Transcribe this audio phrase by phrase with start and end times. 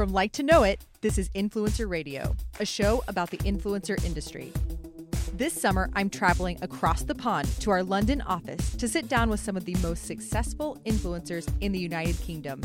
[0.00, 4.50] From Like to Know It, this is Influencer Radio, a show about the influencer industry.
[5.34, 9.40] This summer, I'm traveling across the pond to our London office to sit down with
[9.40, 12.62] some of the most successful influencers in the United Kingdom.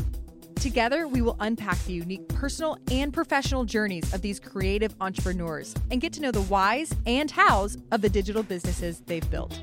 [0.54, 6.00] Together, we will unpack the unique personal and professional journeys of these creative entrepreneurs and
[6.00, 9.60] get to know the whys and hows of the digital businesses they've built.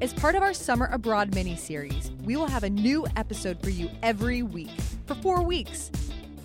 [0.00, 3.70] As part of our Summer Abroad mini series, we will have a new episode for
[3.70, 4.70] you every week
[5.06, 5.92] for four weeks.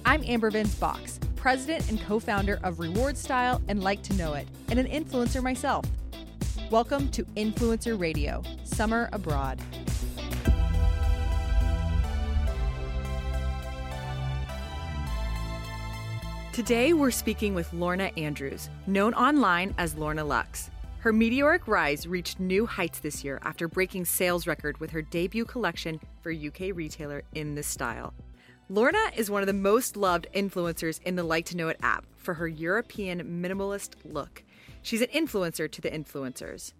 [0.05, 4.33] I'm Amber Venz Box, president and co founder of Reward Style and Like to Know
[4.33, 5.85] It, and an influencer myself.
[6.69, 9.61] Welcome to Influencer Radio Summer Abroad.
[16.51, 20.69] Today, we're speaking with Lorna Andrews, known online as Lorna Luxe.
[20.99, 25.45] Her meteoric rise reached new heights this year after breaking sales record with her debut
[25.45, 28.13] collection for UK retailer In the Style.
[28.69, 32.05] Lorna is one of the most loved influencers in the Like to Know It app
[32.15, 34.41] for her European minimalist look.
[34.81, 36.71] She's an influencer to the influencers.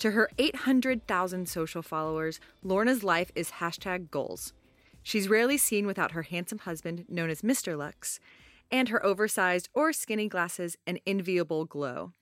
[0.00, 4.52] To her 800,000 social followers, Lorna's life is hashtag goals.
[5.04, 7.78] She's rarely seen without her handsome husband, known as Mr.
[7.78, 8.18] Luxe,
[8.70, 12.12] and her oversized or skinny glasses and enviable glow.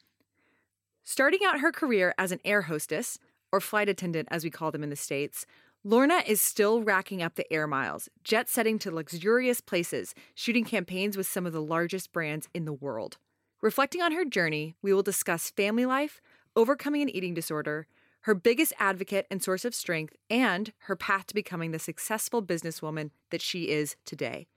[1.04, 3.18] Starting out her career as an air hostess,
[3.50, 5.46] or flight attendant as we call them in the States,
[5.88, 11.16] Lorna is still racking up the air miles, jet setting to luxurious places, shooting campaigns
[11.16, 13.18] with some of the largest brands in the world.
[13.62, 16.20] Reflecting on her journey, we will discuss family life,
[16.56, 17.86] overcoming an eating disorder,
[18.22, 23.10] her biggest advocate and source of strength, and her path to becoming the successful businesswoman
[23.30, 24.48] that she is today.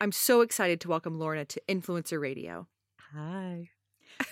[0.00, 2.68] I'm so excited to welcome Lorna to Influencer Radio.
[3.12, 3.70] Hi.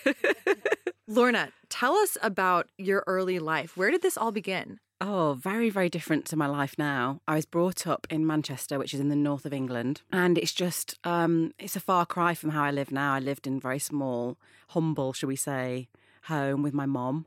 [1.09, 3.75] Lorna, tell us about your early life.
[3.75, 4.79] Where did this all begin?
[5.01, 7.19] Oh, very, very different to my life now.
[7.27, 10.53] I was brought up in Manchester, which is in the north of England, and it's
[10.53, 13.13] just um, it's a far cry from how I live now.
[13.13, 14.37] I lived in very small,
[14.69, 15.89] humble, shall we say,
[16.23, 17.25] home with my mom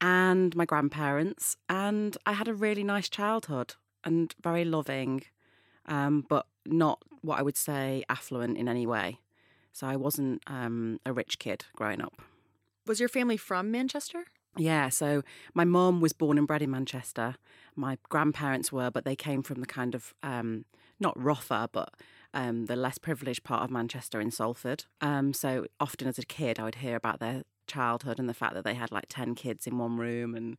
[0.00, 5.22] and my grandparents, and I had a really nice childhood and very loving,
[5.86, 9.18] um, but not what I would say affluent in any way.
[9.72, 12.22] So I wasn't um, a rich kid growing up.
[12.86, 14.26] Was your family from Manchester?
[14.56, 15.22] Yeah, so
[15.52, 17.34] my mom was born and bred in Manchester.
[17.74, 20.64] My grandparents were, but they came from the kind of um,
[21.00, 21.92] not rougher, but
[22.32, 24.84] um, the less privileged part of Manchester in Salford.
[25.00, 28.54] Um, so often as a kid, I would hear about their childhood and the fact
[28.54, 30.56] that they had like 10 kids in one room and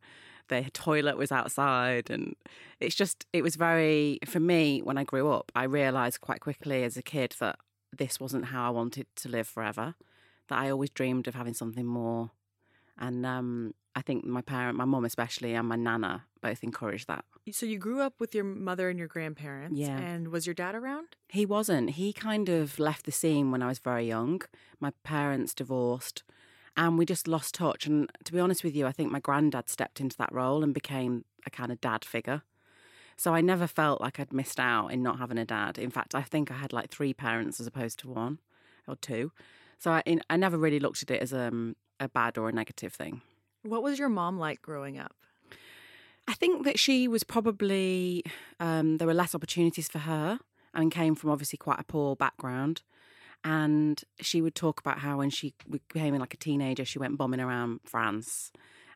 [0.48, 2.10] their toilet was outside.
[2.10, 2.34] And
[2.80, 6.84] it's just, it was very, for me, when I grew up, I realised quite quickly
[6.84, 7.58] as a kid that
[7.96, 9.94] this wasn't how I wanted to live forever,
[10.48, 12.30] that I always dreamed of having something more.
[12.98, 17.24] And um, I think my parent, my mum especially, and my nana both encouraged that.
[17.50, 19.78] So you grew up with your mother and your grandparents.
[19.78, 19.96] Yeah.
[19.96, 21.16] And was your dad around?
[21.28, 21.90] He wasn't.
[21.90, 24.42] He kind of left the scene when I was very young.
[24.78, 26.24] My parents divorced
[26.76, 27.86] and we just lost touch.
[27.86, 30.74] And to be honest with you, I think my granddad stepped into that role and
[30.74, 32.42] became a kind of dad figure.
[33.16, 35.78] So I never felt like I'd missed out in not having a dad.
[35.78, 38.40] In fact, I think I had like three parents as opposed to one
[38.86, 39.32] or two.
[39.78, 42.92] So I, I never really looked at it as um, a bad or a negative
[42.92, 43.22] thing.
[43.66, 45.14] What was your mom like growing up?
[46.28, 48.24] I think that she was probably,
[48.58, 50.40] um, there were less opportunities for her
[50.74, 52.82] and came from obviously quite a poor background.
[53.44, 57.40] And she would talk about how when she became like a teenager, she went bombing
[57.40, 58.50] around France.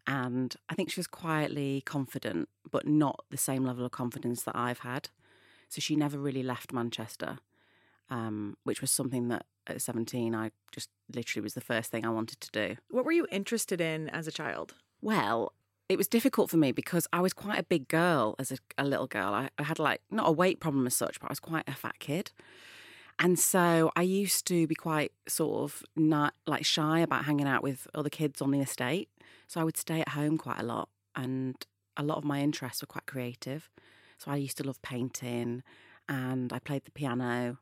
[0.07, 4.57] And I think she was quietly confident, but not the same level of confidence that
[4.57, 5.11] I've had.
[5.69, 7.39] So she never really left Manchester,
[8.11, 12.11] um, which was something that at 17, I just literally was the first thing I
[12.11, 12.77] wanted to do.
[12.91, 14.75] What were you interested in as a child?
[15.01, 15.53] Well,
[15.89, 18.85] it was difficult for me because I was quite a big girl as a, a
[18.85, 19.33] little girl.
[19.33, 21.73] I, I, had like not a weight problem as such, but I was quite a
[21.73, 22.33] fat kid.
[23.19, 27.63] And so I used to be quite sort of not like shy about hanging out
[27.63, 29.09] with other kids on the estate.
[29.47, 30.89] So I would stay at home quite a lot.
[31.17, 31.57] And
[31.97, 33.69] a lot of my interests were quite creative.
[34.19, 35.63] So I used to love painting
[36.09, 37.59] and I played the piano.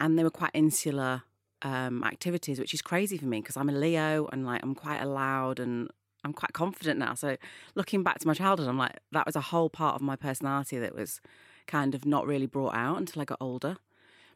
[0.00, 1.22] And they were quite insular
[1.62, 5.02] um, activities, which is crazy for me because I'm a Leo and like I'm quite
[5.04, 5.90] loud and
[6.24, 7.14] I'm quite confident now.
[7.14, 7.36] So
[7.74, 10.78] looking back to my childhood, I'm like, that was a whole part of my personality
[10.78, 11.20] that was
[11.66, 13.76] kind of not really brought out until I got older.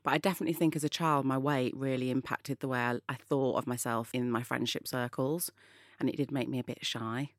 [0.03, 3.15] But I definitely think as a child, my weight really impacted the way I, I
[3.15, 5.51] thought of myself in my friendship circles.
[5.99, 7.31] And it did make me a bit shy.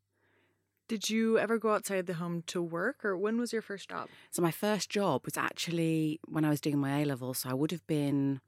[0.87, 4.07] Did you ever go outside the home to work, or when was your first job?
[4.29, 7.39] So, my first job was actually when I was doing my A levels.
[7.39, 8.39] So, I would have been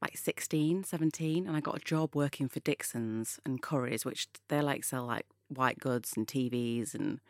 [0.00, 4.62] like 16, 17, and I got a job working for Dixon's and Curry's, which they're
[4.62, 6.94] like sell like white goods and TVs.
[6.94, 7.20] And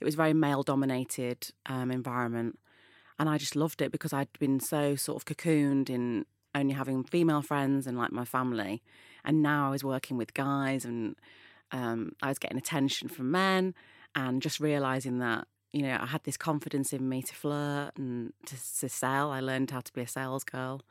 [0.00, 2.58] it was very male dominated um, environment.
[3.18, 7.04] And I just loved it because I'd been so sort of cocooned in only having
[7.04, 8.82] female friends and like my family.
[9.24, 11.16] And now I was working with guys and
[11.72, 13.74] um, I was getting attention from men
[14.14, 18.32] and just realizing that, you know, I had this confidence in me to flirt and
[18.46, 19.30] to, to sell.
[19.30, 20.82] I learned how to be a sales girl.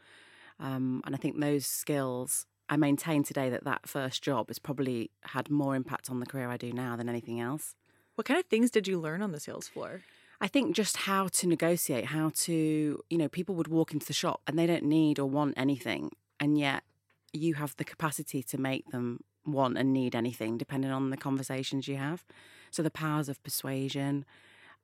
[0.60, 5.12] Um, and I think those skills I maintain today that that first job has probably
[5.22, 7.76] had more impact on the career I do now than anything else.
[8.16, 10.02] What kind of things did you learn on the sales floor?
[10.42, 14.14] I think just how to negotiate, how to, you know, people would walk into the
[14.14, 16.12] shop and they don't need or want anything.
[16.40, 16.84] And yet
[17.34, 21.88] you have the capacity to make them want and need anything depending on the conversations
[21.88, 22.26] you have.
[22.72, 24.26] So the powers of persuasion,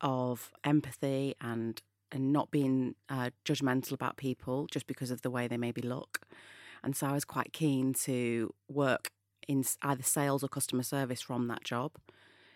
[0.01, 1.81] of empathy, and
[2.11, 6.19] and not being uh, judgmental about people just because of the way they maybe look.
[6.83, 9.09] And so I was quite keen to work
[9.47, 11.91] in either sales or customer service from that job.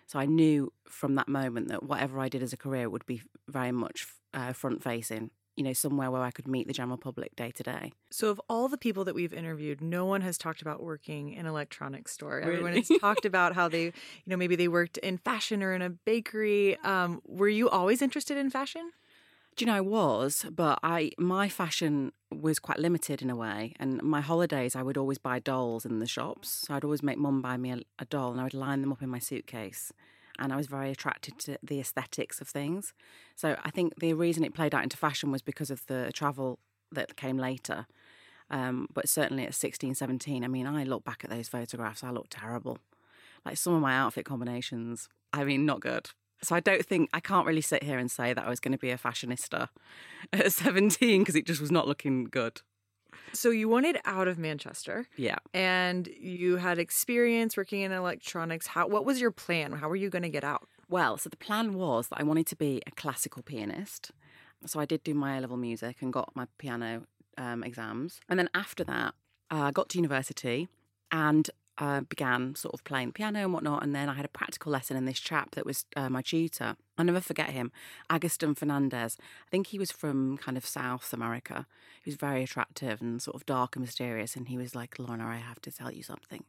[0.06, 3.24] So I knew from that moment that whatever I did as a career would be
[3.48, 7.36] very much uh, front facing, you know, somewhere where I could meet the general public
[7.36, 7.92] day to day.
[8.12, 11.42] So, of all the people that we've interviewed, no one has talked about working in
[11.42, 12.38] an electronics store.
[12.38, 12.52] Really?
[12.54, 13.92] Everyone has talked about how they, you
[14.28, 16.78] know, maybe they worked in fashion or in a bakery.
[16.82, 18.92] Um, were you always interested in fashion?
[19.56, 23.74] Do you know I was, but I my fashion was quite limited in a way.
[23.80, 26.66] And my holidays, I would always buy dolls in the shops.
[26.68, 28.92] So I'd always make mum buy me a, a doll, and I would line them
[28.92, 29.92] up in my suitcase.
[30.40, 32.94] And I was very attracted to the aesthetics of things.
[33.36, 36.60] So I think the reason it played out into fashion was because of the travel
[36.92, 37.88] that came later.
[38.50, 42.12] Um, but certainly at 16, 17, I mean, I look back at those photographs, I
[42.12, 42.78] look terrible.
[43.46, 46.10] Like some of my outfit combinations, I mean, not good.
[46.42, 48.72] So I don't think I can't really sit here and say that I was going
[48.72, 49.70] to be a fashionista
[50.34, 52.62] at 17 because it just was not looking good.
[53.34, 55.08] So you wanted out of Manchester.
[55.16, 55.38] Yeah.
[55.54, 58.68] And you had experience working in electronics.
[58.68, 59.72] How what was your plan?
[59.74, 60.68] How were you going to get out?
[60.90, 64.12] Well, so the plan was that I wanted to be a classical pianist.
[64.66, 67.04] So I did do my A level music and got my piano
[67.38, 68.20] um, exams.
[68.30, 69.14] And then after that,
[69.52, 70.68] uh, I got to university
[71.12, 73.84] and uh, began sort of playing piano and whatnot.
[73.84, 76.76] And then I had a practical lesson in this chap that was uh, my tutor.
[76.98, 77.72] I'll never forget him,
[78.10, 79.18] Agustin Fernandez.
[79.20, 81.68] I think he was from kind of South America.
[82.04, 84.36] He was very attractive and sort of dark and mysterious.
[84.36, 86.44] And he was like, Lorna, I have to tell you something.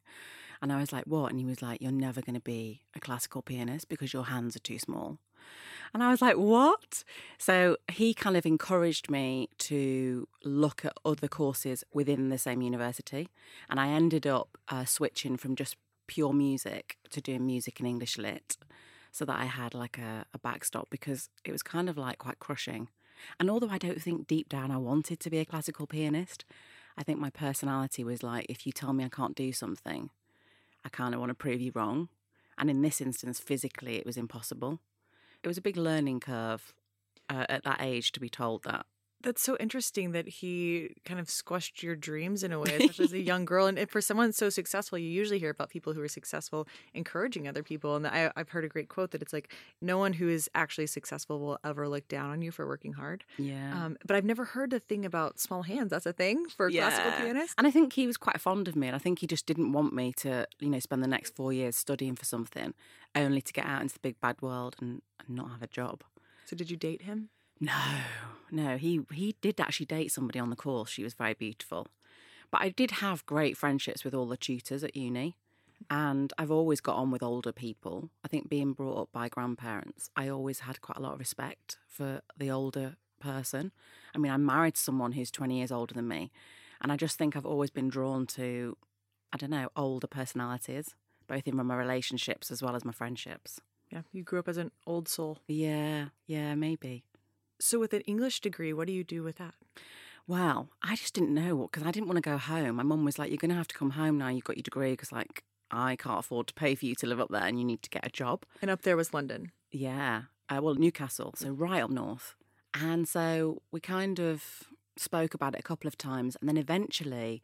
[0.60, 1.30] And I was like, what?
[1.30, 4.56] And he was like, you're never going to be a classical pianist because your hands
[4.56, 5.18] are too small.
[5.94, 7.04] And I was like, what?
[7.38, 13.28] So he kind of encouraged me to look at other courses within the same university.
[13.70, 15.76] And I ended up uh, switching from just
[16.06, 18.56] pure music to doing music and English lit
[19.12, 22.38] so that I had like a, a backstop because it was kind of like quite
[22.38, 22.88] crushing.
[23.40, 26.44] And although I don't think deep down I wanted to be a classical pianist,
[26.96, 30.10] I think my personality was like, if you tell me I can't do something,
[30.84, 32.08] I kind of want to prove you wrong.
[32.56, 34.80] And in this instance, physically, it was impossible
[35.42, 36.74] it was a big learning curve
[37.28, 38.86] uh, at that age to be told that.
[39.22, 43.12] That's so interesting that he kind of squashed your dreams in a way, especially as
[43.12, 43.66] a young girl.
[43.66, 47.64] And for someone so successful, you usually hear about people who are successful encouraging other
[47.64, 47.96] people.
[47.96, 50.86] And I, have heard a great quote that it's like, no one who is actually
[50.86, 53.24] successful will ever look down on you for working hard.
[53.38, 53.84] Yeah.
[53.84, 55.90] Um, but I've never heard a thing about small hands.
[55.90, 56.88] That's a thing for a yeah.
[56.88, 57.54] classical pianist.
[57.58, 58.86] And I think he was quite fond of me.
[58.86, 61.52] And I think he just didn't want me to, you know, spend the next four
[61.52, 62.72] years studying for something
[63.16, 66.04] only to get out into the big bad world and, and not have a job.
[66.44, 67.30] So did you date him?
[67.60, 68.00] No,
[68.50, 68.76] no.
[68.76, 70.90] He he did actually date somebody on the course.
[70.90, 71.88] She was very beautiful.
[72.50, 75.36] But I did have great friendships with all the tutors at uni.
[75.90, 78.10] And I've always got on with older people.
[78.24, 81.78] I think being brought up by grandparents, I always had quite a lot of respect
[81.86, 83.72] for the older person.
[84.14, 86.30] I mean, I'm married someone who's 20 years older than me.
[86.80, 88.76] And I just think I've always been drawn to,
[89.32, 90.94] I don't know, older personalities,
[91.26, 93.60] both in my relationships as well as my friendships.
[93.90, 95.38] Yeah, you grew up as an old soul.
[95.46, 97.04] Yeah, yeah, maybe.
[97.60, 99.54] So, with an English degree, what do you do with that?
[100.28, 102.76] Well, I just didn't know what because I didn't want to go home.
[102.76, 104.28] My mum was like, "You're going to have to come home now.
[104.28, 107.18] You've got your degree because, like, I can't afford to pay for you to live
[107.18, 109.50] up there, and you need to get a job." And up there was London.
[109.72, 112.36] Yeah, uh, well, Newcastle, so right up north.
[112.74, 114.64] And so we kind of
[114.96, 117.42] spoke about it a couple of times, and then eventually,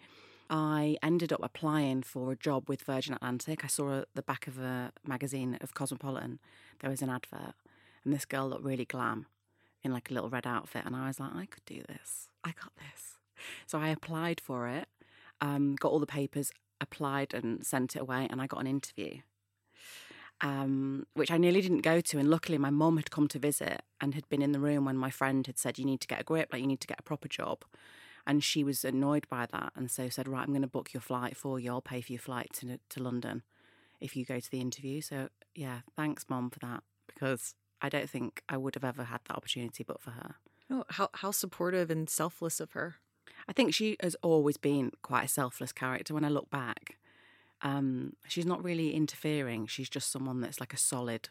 [0.49, 3.64] I ended up applying for a job with Virgin Atlantic.
[3.64, 6.38] I saw the back of a magazine of Cosmopolitan.
[6.80, 7.54] There was an advert,
[8.04, 9.26] and this girl looked really glam
[9.84, 10.82] in like a little red outfit.
[10.84, 12.28] And I was like, I could do this.
[12.42, 13.18] I got this.
[13.66, 14.88] So I applied for it,
[15.40, 16.50] um, got all the papers,
[16.80, 19.18] applied and sent it away, and I got an interview.
[20.40, 22.18] Um, which I nearly didn't go to.
[22.18, 24.96] And luckily, my mum had come to visit and had been in the room when
[24.96, 27.00] my friend had said, You need to get a grip, like, you need to get
[27.00, 27.64] a proper job.
[28.26, 29.72] And she was annoyed by that.
[29.76, 31.70] And so said, Right, I'm going to book your flight for you.
[31.70, 33.42] I'll pay for your flight to, to London
[34.00, 35.00] if you go to the interview.
[35.00, 39.20] So, yeah, thanks, mom, for that because I don't think I would have ever had
[39.26, 40.36] that opportunity but for her.
[40.70, 42.96] Oh, how how supportive and selfless of her.
[43.46, 46.98] I think she has always been quite a selfless character when I look back.
[47.60, 49.66] Um, she's not really interfering.
[49.66, 51.28] She's just someone that's like a solid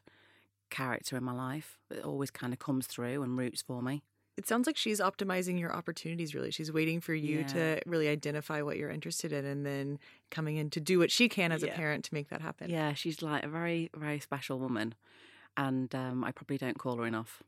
[0.70, 4.04] character in my life that always kind of comes through and roots for me.
[4.38, 6.50] It sounds like she's optimizing your opportunities, really.
[6.50, 7.48] She's waiting for you Yeah.
[7.48, 10.00] to really identify what you're interested in and then
[10.32, 12.72] coming in to do what she can as a parent to make that happen.
[12.72, 14.96] Yeah, she's like a very, very special woman.
[15.58, 17.44] And um, I probably don't call her enough.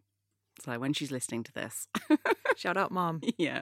[0.63, 1.87] So when she's listening to this,
[2.55, 3.21] Shout out, mom.
[3.37, 3.61] yeah,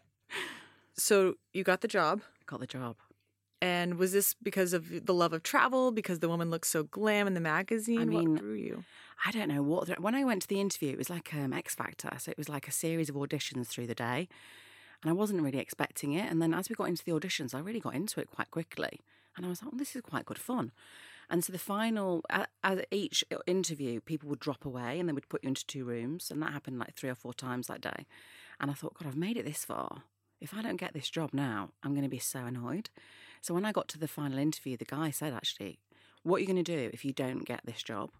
[0.95, 2.21] So you got the job.
[2.45, 2.97] got the job.
[3.61, 5.91] And was this because of the love of travel?
[5.91, 8.01] Because the woman looks so glam in the magazine?
[8.01, 8.83] I mean, what drew you?
[9.25, 9.87] I don't know what.
[10.01, 12.11] When I went to the interview, it was like um, X Factor.
[12.19, 14.27] So it was like a series of auditions through the day.
[15.01, 16.29] And I wasn't really expecting it.
[16.29, 18.99] And then as we got into the auditions, I really got into it quite quickly.
[19.37, 20.71] And I was like, oh, this is quite good fun.
[21.29, 25.29] And so the final, at, at each interview, people would drop away and they would
[25.29, 26.29] put you into two rooms.
[26.29, 28.05] And that happened like three or four times that day.
[28.59, 30.03] And I thought, God, I've made it this far.
[30.39, 32.89] If I don't get this job now, I'm going to be so annoyed.
[33.41, 35.79] So when I got to the final interview, the guy said, actually,
[36.23, 38.11] what are you going to do if you don't get this job?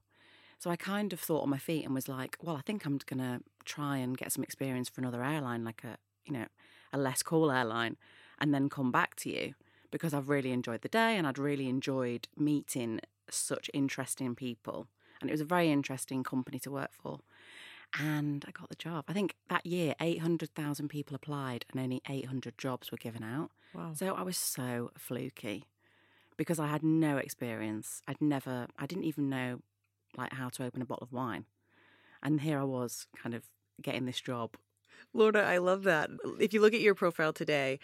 [0.60, 3.00] So I kind of thought on my feet and was like, well, I think I'm
[3.06, 6.46] going to try and get some experience for another airline, like a, you know,
[6.94, 7.98] a less cool airline,
[8.40, 9.56] and then come back to you
[9.94, 14.88] because I've really enjoyed the day and I'd really enjoyed meeting such interesting people.
[15.22, 17.20] And it was a very interesting company to work for.
[18.00, 19.06] And I got the job.
[19.08, 23.52] I think that year, 800,000 people applied and only 800 jobs were given out.
[23.76, 23.94] Wow.
[23.94, 25.66] So I was so fluky
[26.38, 28.02] because I had no experience.
[28.08, 29.60] I'd never, I didn't even know
[30.18, 31.46] like how to open a bottle of wine.
[32.24, 33.44] And here I was kind of
[33.80, 34.56] getting this job.
[35.14, 36.10] Lorna, I love that.
[36.40, 37.80] If you look at your profile today,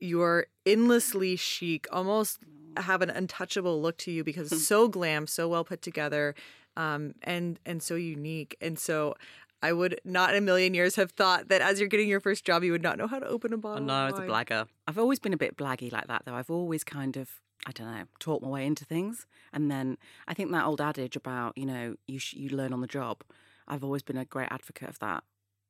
[0.00, 2.38] you're endlessly chic, almost
[2.76, 6.34] have an untouchable look to you because it's so glam, so well put together,
[6.76, 8.56] um, and and so unique.
[8.60, 9.14] And so
[9.62, 12.44] I would not in a million years have thought that as you're getting your first
[12.44, 13.84] job, you would not know how to open a I bottle.
[13.86, 14.66] know I of was a blagger.
[14.86, 16.34] I've always been a bit blaggy like that, though.
[16.34, 17.30] I've always kind of,
[17.66, 19.26] I don't know, taught my way into things.
[19.52, 19.96] And then
[20.28, 23.22] I think that old adage about, you know, you sh- you learn on the job.
[23.66, 25.24] I've always been a great advocate of that.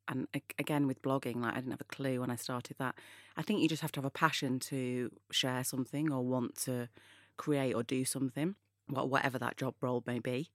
[0.07, 2.95] And again, with blogging, like I didn't have a clue when I started that.
[3.37, 6.89] I think you just have to have a passion to share something or want to
[7.37, 8.55] create or do something,
[8.89, 10.51] whatever that job role may be.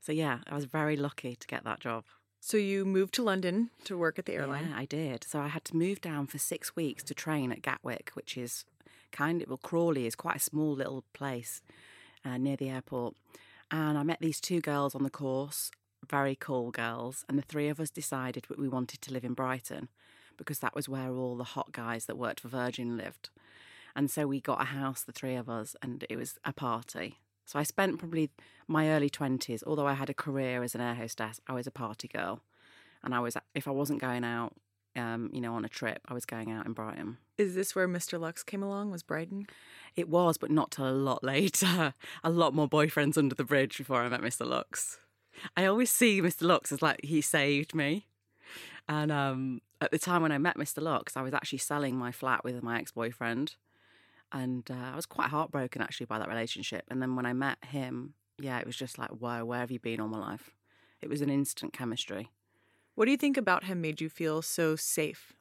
[0.00, 2.04] So yeah, I was very lucky to get that job.
[2.40, 4.68] So you moved to London to work at the airline.
[4.70, 5.24] Yeah, I did.
[5.24, 8.64] So I had to move down for six weeks to train at Gatwick, which is
[9.10, 11.60] kind of, well, Crawley is quite a small little place
[12.24, 13.14] uh, near the airport.
[13.70, 15.70] And I met these two girls on the course,
[16.08, 17.24] very cool girls.
[17.28, 19.88] And the three of us decided that we wanted to live in Brighton
[20.36, 23.30] because that was where all the hot guys that worked for Virgin lived.
[23.94, 27.18] And so we got a house, the three of us, and it was a party.
[27.46, 28.30] So I spent probably
[28.68, 31.70] my early 20s, although I had a career as an air hostess, I was a
[31.70, 32.42] party girl.
[33.02, 34.52] And I was, if I wasn't going out,
[34.96, 37.18] um, you know, on a trip, I was going out in Brighton.
[37.38, 38.18] Is this where Mr.
[38.18, 38.90] Luxe came along?
[38.90, 39.46] Was Brighton?
[39.94, 41.94] It was, but not till a lot later.
[42.24, 44.46] a lot more boyfriends under the bridge before I met Mr.
[44.46, 44.98] Luxe.
[45.56, 46.42] I always see Mr.
[46.42, 48.06] Luxe as like he saved me.
[48.88, 50.82] And um, at the time when I met Mr.
[50.82, 53.56] Luxe, I was actually selling my flat with my ex boyfriend.
[54.32, 56.84] And uh, I was quite heartbroken actually by that relationship.
[56.88, 59.78] And then when I met him, yeah, it was just like, whoa, where have you
[59.78, 60.50] been all my life?
[61.00, 62.30] It was an instant chemistry.
[62.94, 65.34] What do you think about him made you feel so safe?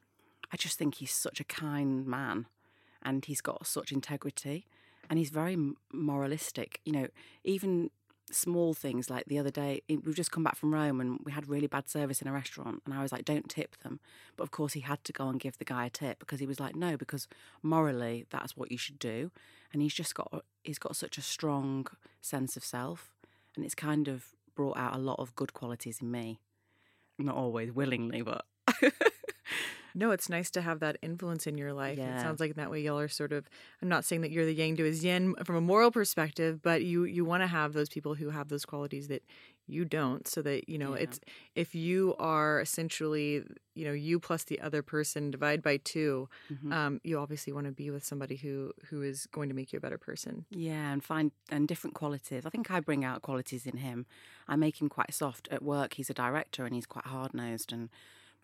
[0.52, 2.48] I just think he's such a kind man
[3.02, 4.68] and he's got such integrity
[5.10, 5.58] and he's very
[5.92, 6.82] moralistic.
[6.86, 7.08] You know,
[7.44, 7.92] even
[8.32, 11.48] small things like the other day, we've just come back from Rome and we had
[11.48, 14.00] really bad service in a restaurant and I was like, don't tip them.
[14.36, 16.48] But of course, he had to go and give the guy a tip because he
[16.48, 17.28] was like, no, because
[17.62, 19.32] morally, that's what you should do.
[19.72, 21.88] And he's just got, he's got such a strong
[22.22, 23.14] sense of self
[23.56, 26.40] and it's kind of brought out a lot of good qualities in me.
[27.18, 28.46] Not always willingly, but.
[29.98, 31.98] No, it's nice to have that influence in your life.
[31.98, 33.50] It sounds like in that way y'all are sort of
[33.82, 36.84] I'm not saying that you're the yang to his yin from a moral perspective, but
[36.84, 39.24] you you want to have those people who have those qualities that
[39.68, 41.04] you don't so that, you know, Yeah.
[41.04, 41.20] it's
[41.56, 46.72] if you are essentially, you know, you plus the other person divide by 2, Mhm.
[46.72, 49.78] um, you obviously want to be with somebody who who is going to make you
[49.78, 50.46] a better person.
[50.52, 52.46] Yeah, and find and different qualities.
[52.46, 54.06] I think I bring out qualities in him.
[54.48, 55.94] I make him quite soft at work.
[55.94, 57.90] He's a director and he's quite hard nosed, and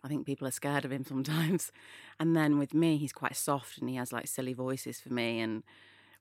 [0.04, 1.72] I think people are scared of him sometimes.
[2.18, 5.40] And then with me, he's quite soft and he has like silly voices for me,
[5.40, 5.62] and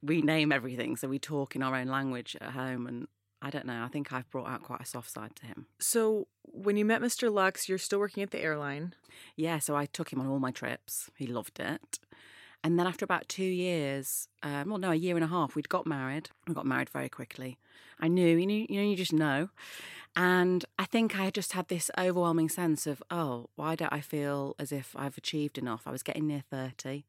[0.03, 2.87] we name everything, so we talk in our own language at home.
[2.87, 3.07] And
[3.41, 3.83] I don't know.
[3.83, 5.67] I think I've brought out quite a soft side to him.
[5.79, 7.31] So, when you met Mr.
[7.31, 8.93] Luxe, you're still working at the airline.
[9.35, 11.09] Yeah, so I took him on all my trips.
[11.15, 11.99] He loved it.
[12.63, 15.69] And then after about two years, um, well, no, a year and a half, we'd
[15.69, 16.29] got married.
[16.47, 17.57] We got married very quickly.
[17.99, 19.49] I knew, you know, you know, you just know.
[20.15, 24.55] And I think I just had this overwhelming sense of, oh, why don't I feel
[24.59, 25.83] as if I've achieved enough?
[25.87, 27.05] I was getting near 30.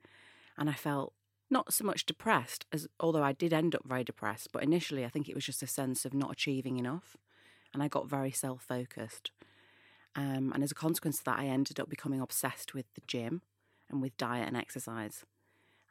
[0.56, 1.12] And I felt
[1.50, 5.09] not so much depressed as although I did end up very depressed, but initially I
[5.09, 7.16] think it was just a sense of not achieving enough.
[7.75, 9.32] And I got very self focused.
[10.14, 13.42] Um, and as a consequence of that, I ended up becoming obsessed with the gym
[13.90, 15.25] and with diet and exercise.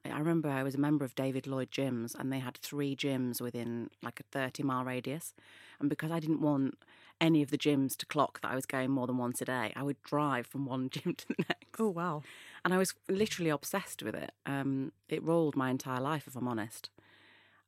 [0.06, 3.40] I remember I was a member of David Lloyd Gyms, and they had three gyms
[3.40, 5.34] within like a 30 mile radius.
[5.80, 6.78] And because I didn't want
[7.20, 9.72] any of the gyms to clock that I was going more than once a day,
[9.76, 11.80] I would drive from one gym to the next.
[11.80, 12.24] Oh, wow.
[12.66, 14.32] And I was literally obsessed with it.
[14.46, 16.90] Um, it ruled my entire life, if I'm honest.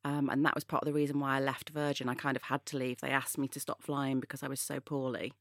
[0.06, 2.10] Um, and that was part of the reason why I left Virgin.
[2.10, 3.00] I kind of had to leave.
[3.00, 5.34] They asked me to stop flying because I was so poorly.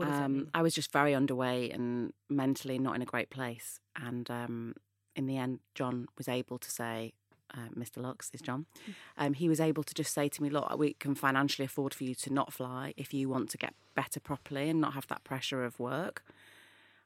[0.00, 0.48] Um.
[0.54, 3.78] I was just very underweight and mentally not in a great place.
[3.96, 4.74] And um,
[5.18, 7.12] in the end, John was able to say,
[7.52, 8.00] uh, Mr.
[8.00, 8.66] Luxe is John.
[8.86, 8.94] Mm.
[9.16, 12.04] Um, he was able to just say to me, "Look, we can financially afford for
[12.04, 15.24] you to not fly if you want to get better properly and not have that
[15.24, 16.22] pressure of work."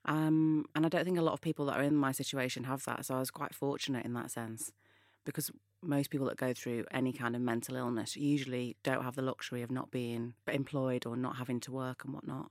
[0.04, 2.85] Um, and I don't think a lot of people that are in my situation have
[2.85, 3.07] that.
[3.07, 4.73] So I was quite fortunate in that sense,
[5.25, 5.50] because
[5.81, 9.62] most people that go through any kind of mental illness usually don't have the luxury
[9.62, 12.50] of not being employed or not having to work and whatnot.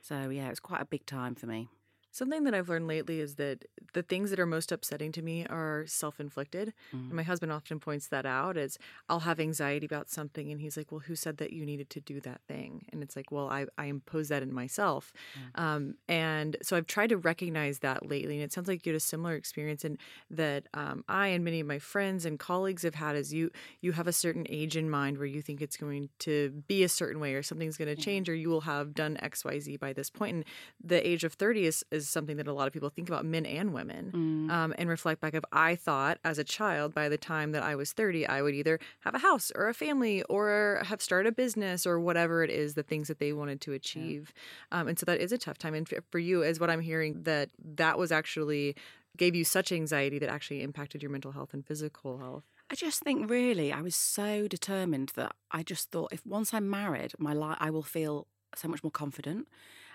[0.00, 1.68] So yeah, it was quite a big time for me.
[2.16, 5.44] Something that I've learned lately is that the things that are most upsetting to me
[5.50, 6.72] are self inflicted.
[6.94, 7.08] Mm.
[7.08, 8.78] And my husband often points that out as
[9.10, 12.00] I'll have anxiety about something and he's like, Well, who said that you needed to
[12.00, 12.86] do that thing?
[12.90, 15.12] And it's like, Well, I, I impose that in myself.
[15.56, 18.36] Um, and so I've tried to recognize that lately.
[18.36, 19.98] And it sounds like you had a similar experience and
[20.30, 23.50] that um, I and many of my friends and colleagues have had is you
[23.82, 26.88] you have a certain age in mind where you think it's going to be a
[26.88, 30.08] certain way or something's going to change or you will have done XYZ by this
[30.08, 30.34] point.
[30.34, 30.44] And
[30.82, 33.44] the age of 30 is, is something that a lot of people think about, men
[33.46, 34.50] and women, Mm.
[34.50, 37.74] um, and reflect back of I thought as a child by the time that I
[37.74, 41.32] was 30, I would either have a house or a family or have started a
[41.32, 44.32] business or whatever it is, the things that they wanted to achieve.
[44.72, 45.74] Um, and so that is a tough time.
[45.74, 48.76] And for you, is what I'm hearing, that that was actually
[49.16, 52.44] gave you such anxiety that actually impacted your mental health and physical health.
[52.70, 56.68] I just think really I was so determined that I just thought if once I'm
[56.68, 59.46] married, my life I will feel so much more confident.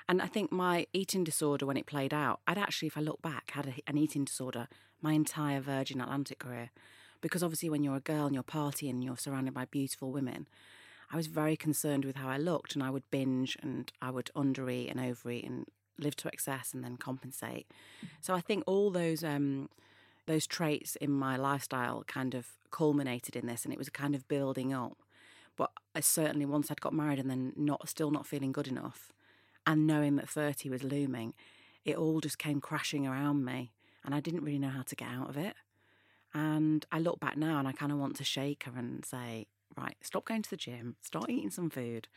[0.08, 3.22] And I think my eating disorder, when it played out, I'd actually, if I look
[3.22, 4.68] back, had a, an eating disorder
[5.02, 6.72] my entire Virgin Atlantic career.
[7.22, 10.48] Because obviously, when you're a girl and you're partying and you're surrounded by beautiful women,
[11.12, 14.32] I was very concerned with how I looked and I would binge and I would
[14.36, 15.66] undereat and overeat and
[16.00, 17.68] live to excess and then compensate.
[18.22, 19.70] So I think all those um,
[20.26, 24.28] those traits in my lifestyle kind of culminated in this and it was kind of
[24.28, 24.98] building up.
[25.58, 29.12] But I certainly once I'd got married and then not still not feeling good enough
[29.66, 31.34] and knowing that 30 was looming,
[31.86, 33.72] it all just came crashing around me
[34.04, 35.56] and I didn't really know how to get out of it.
[36.34, 39.48] And I look back now and I kind of want to shake her and say,
[39.78, 42.08] right, stop going to the gym, start eating some food.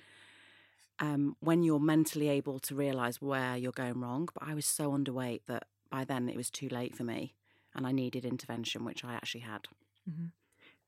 [1.01, 4.29] Um, when you're mentally able to realize where you're going wrong.
[4.33, 7.35] But I was so underweight that by then it was too late for me
[7.75, 9.67] and I needed intervention, which I actually had.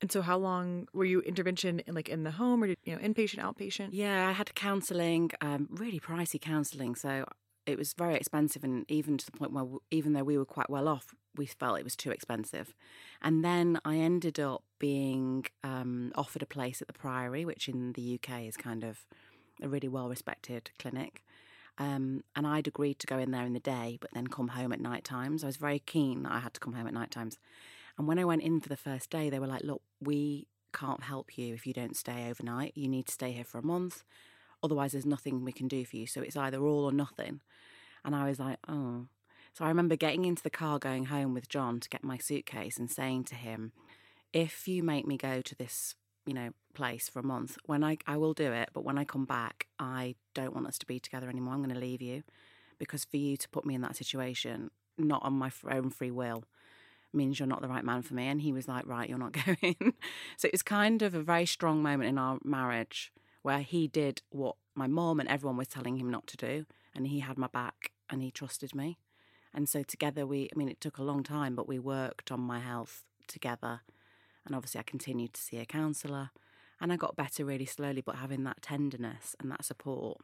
[0.01, 2.95] And so, how long were you intervention in, like in the home or did, you
[2.95, 3.89] know inpatient, outpatient?
[3.93, 6.95] Yeah, I had counselling, um, really pricey counselling.
[6.95, 7.25] So
[7.67, 10.69] it was very expensive, and even to the point where, even though we were quite
[10.69, 12.75] well off, we felt it was too expensive.
[13.23, 17.93] And then I ended up being um, offered a place at the Priory, which in
[17.93, 19.07] the UK is kind of
[19.63, 21.23] a really well respected clinic.
[21.79, 24.73] Um, and I'd agreed to go in there in the day, but then come home
[24.73, 25.45] at night times.
[25.45, 27.39] I was very keen that I had to come home at night times.
[27.99, 31.03] And when I went in for the first day, they were like, look, we can't
[31.03, 32.73] help you if you don't stay overnight.
[32.77, 34.05] You need to stay here for a month.
[34.63, 36.07] Otherwise, there's nothing we can do for you.
[36.07, 37.41] So it's either all or nothing.
[38.05, 39.07] And I was like, oh.
[39.55, 42.77] So I remember getting into the car going home with John to get my suitcase
[42.77, 43.73] and saying to him,
[44.33, 45.95] if you make me go to this,
[46.27, 49.05] you know, place for a month, when I, I will do it, but when I
[49.05, 51.55] come back, I don't want us to be together anymore.
[51.55, 52.23] I'm going to leave you
[52.79, 56.45] because for you to put me in that situation, not on my own free will,
[57.17, 58.27] means you're not the right man for me.
[58.27, 59.95] And he was like, right, you're not going.
[60.37, 64.23] so it was kind of a very strong moment in our marriage where he did
[64.31, 66.67] what my mom and everyone was telling him not to do.
[66.95, 68.99] And he had my back and he trusted me.
[69.55, 72.41] And so together we, I mean, it took a long time, but we worked on
[72.41, 73.81] my health together.
[74.45, 76.31] And obviously I continued to see a counsellor
[76.81, 80.19] and I got better really slowly, but having that tenderness and that support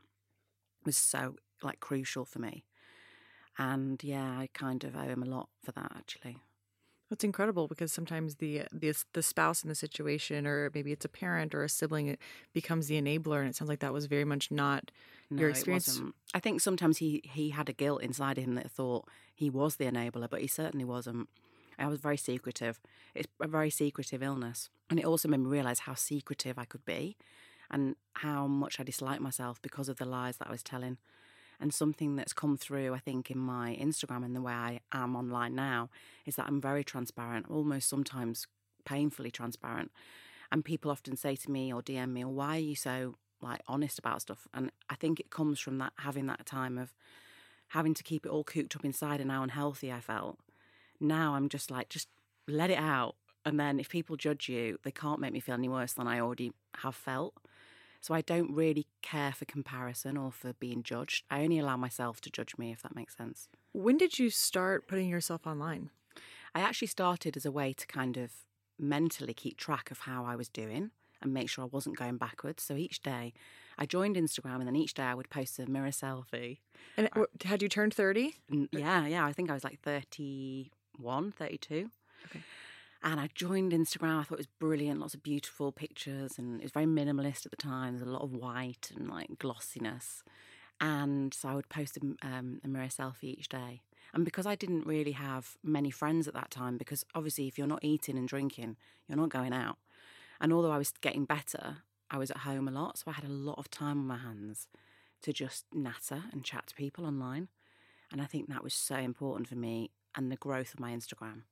[0.85, 2.64] was so like crucial for me.
[3.59, 6.38] And yeah, I kind of owe him a lot for that actually.
[7.12, 11.11] That's incredible because sometimes the the the spouse in the situation, or maybe it's a
[11.11, 12.18] parent or a sibling, it
[12.55, 14.90] becomes the enabler, and it sounds like that was very much not
[15.29, 16.01] No, your experience.
[16.33, 19.77] I think sometimes he he had a guilt inside of him that thought he was
[19.77, 21.29] the enabler, but he certainly wasn't.
[21.79, 22.81] I was very secretive.
[23.14, 26.87] It's a very secretive illness, and it also made me realize how secretive I could
[26.87, 27.18] be,
[27.70, 30.96] and how much I disliked myself because of the lies that I was telling.
[31.62, 35.14] And something that's come through, I think, in my Instagram and the way I am
[35.14, 35.90] online now
[36.27, 38.48] is that I'm very transparent, almost sometimes
[38.85, 39.92] painfully transparent.
[40.51, 44.01] And people often say to me or DM me, why are you so like honest
[44.01, 44.48] about stuff?
[44.53, 46.94] And I think it comes from that having that time of
[47.68, 50.38] having to keep it all cooped up inside and how unhealthy I felt.
[51.01, 52.09] Now I'm just like, just
[52.48, 53.14] let it out.
[53.44, 56.18] And then if people judge you, they can't make me feel any worse than I
[56.18, 57.35] already have felt.
[58.02, 61.24] So I don't really care for comparison or for being judged.
[61.30, 63.48] I only allow myself to judge me, if that makes sense.
[63.72, 65.90] When did you start putting yourself online?
[66.52, 68.32] I actually started as a way to kind of
[68.76, 70.90] mentally keep track of how I was doing
[71.22, 72.64] and make sure I wasn't going backwards.
[72.64, 73.32] So each day
[73.78, 76.58] I joined Instagram and then each day I would post a mirror selfie.
[76.96, 77.08] And
[77.44, 78.34] had you turned 30?
[78.72, 79.24] Yeah, yeah.
[79.24, 81.88] I think I was like 31, 32.
[82.26, 82.40] Okay.
[83.04, 84.20] And I joined Instagram.
[84.20, 87.50] I thought it was brilliant, lots of beautiful pictures, and it was very minimalist at
[87.50, 87.96] the time.
[87.96, 90.22] There's a lot of white and like glossiness.
[90.80, 93.82] And so I would post a, um, a mirror selfie each day.
[94.14, 97.66] And because I didn't really have many friends at that time, because obviously if you're
[97.66, 98.76] not eating and drinking,
[99.08, 99.78] you're not going out.
[100.40, 101.78] And although I was getting better,
[102.10, 102.98] I was at home a lot.
[102.98, 104.68] So I had a lot of time on my hands
[105.22, 107.48] to just natter and chat to people online.
[108.10, 111.42] And I think that was so important for me and the growth of my Instagram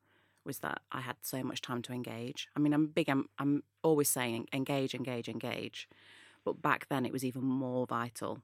[0.44, 2.48] was that I had so much time to engage.
[2.56, 5.88] I mean, I'm big, I'm, I'm always saying engage, engage, engage.
[6.44, 8.40] But back then it was even more vital.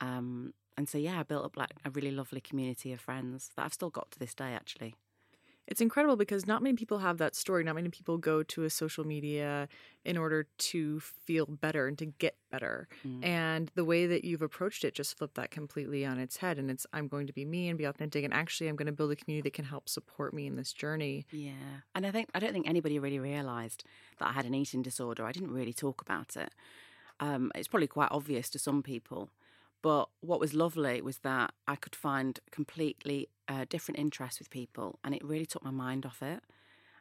[0.00, 3.64] Um, and so, yeah, I built up like a really lovely community of friends that
[3.64, 4.94] I've still got to this day, actually.
[5.68, 7.62] It's incredible because not many people have that story.
[7.62, 9.68] Not many people go to a social media
[10.02, 12.88] in order to feel better and to get better.
[13.06, 13.24] Mm.
[13.24, 16.58] And the way that you've approached it just flipped that completely on its head.
[16.58, 18.24] And it's, I'm going to be me and be authentic.
[18.24, 20.72] And actually, I'm going to build a community that can help support me in this
[20.72, 21.26] journey.
[21.30, 21.52] Yeah.
[21.94, 23.84] And I think, I don't think anybody really realized
[24.18, 25.26] that I had an eating disorder.
[25.26, 26.54] I didn't really talk about it.
[27.20, 29.28] Um, it's probably quite obvious to some people.
[29.82, 34.98] But what was lovely was that I could find completely uh, different interests with people,
[35.04, 36.42] and it really took my mind off it.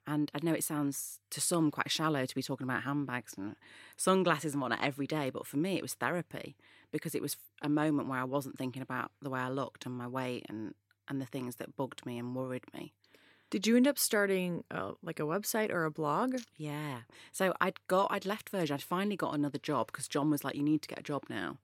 [0.05, 3.57] And I know it sounds to some quite shallow to be talking about handbags and
[3.97, 6.55] sunglasses and whatnot every day, but for me it was therapy
[6.91, 9.97] because it was a moment where I wasn't thinking about the way I looked and
[9.97, 10.73] my weight and,
[11.09, 12.93] and the things that bugged me and worried me.
[13.49, 16.37] Did you end up starting uh, like a website or a blog?
[16.55, 16.99] Yeah.
[17.33, 18.75] So I'd got, I'd left Virgin.
[18.75, 21.23] I'd finally got another job because John was like, "You need to get a job
[21.29, 21.57] now."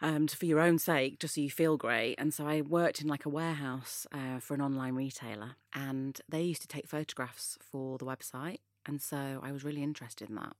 [0.00, 2.16] Um, for your own sake, just so you feel great.
[2.18, 6.42] And so I worked in like a warehouse uh, for an online retailer, and they
[6.42, 8.58] used to take photographs for the website.
[8.84, 10.54] And so I was really interested in that.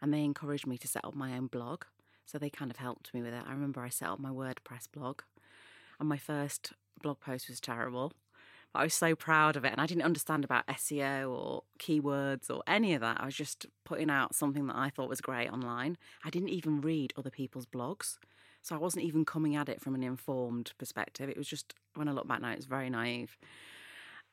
[0.00, 1.84] And they encouraged me to set up my own blog.
[2.26, 3.44] So they kind of helped me with it.
[3.46, 5.22] I remember I set up my WordPress blog,
[5.98, 8.12] and my first blog post was terrible.
[8.72, 12.48] But I was so proud of it, and I didn't understand about SEO or keywords
[12.48, 13.20] or any of that.
[13.20, 15.98] I was just putting out something that I thought was great online.
[16.24, 18.18] I didn't even read other people's blogs.
[18.62, 21.28] So I wasn't even coming at it from an informed perspective.
[21.28, 23.36] It was just, when I look back now, it's very naive.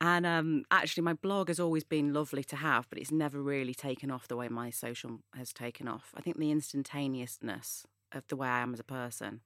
[0.00, 3.74] And um, actually, my blog has always been lovely to have, but it's never really
[3.74, 6.14] taken off the way my social has taken off.
[6.16, 9.40] I think the instantaneousness of the way I am as a person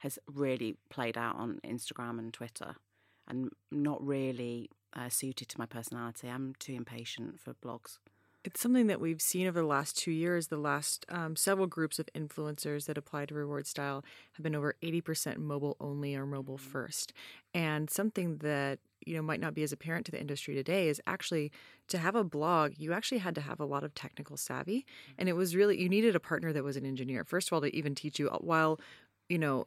[0.00, 2.74] has really played out on Instagram and Twitter
[3.26, 6.28] and not really uh, suited to my personality.
[6.28, 7.98] I'm too impatient for blogs.
[8.44, 10.48] It's something that we've seen over the last two years.
[10.48, 14.04] The last um, several groups of influencers that apply to reward style
[14.34, 16.70] have been over 80% mobile only or mobile mm-hmm.
[16.70, 17.14] first.
[17.54, 21.00] And something that you know might not be as apparent to the industry today is
[21.06, 21.52] actually
[21.88, 25.14] to have a blog you actually had to have a lot of technical savvy mm-hmm.
[25.18, 27.60] and it was really you needed a partner that was an engineer first of all
[27.60, 28.80] to even teach you uh, while
[29.28, 29.66] you know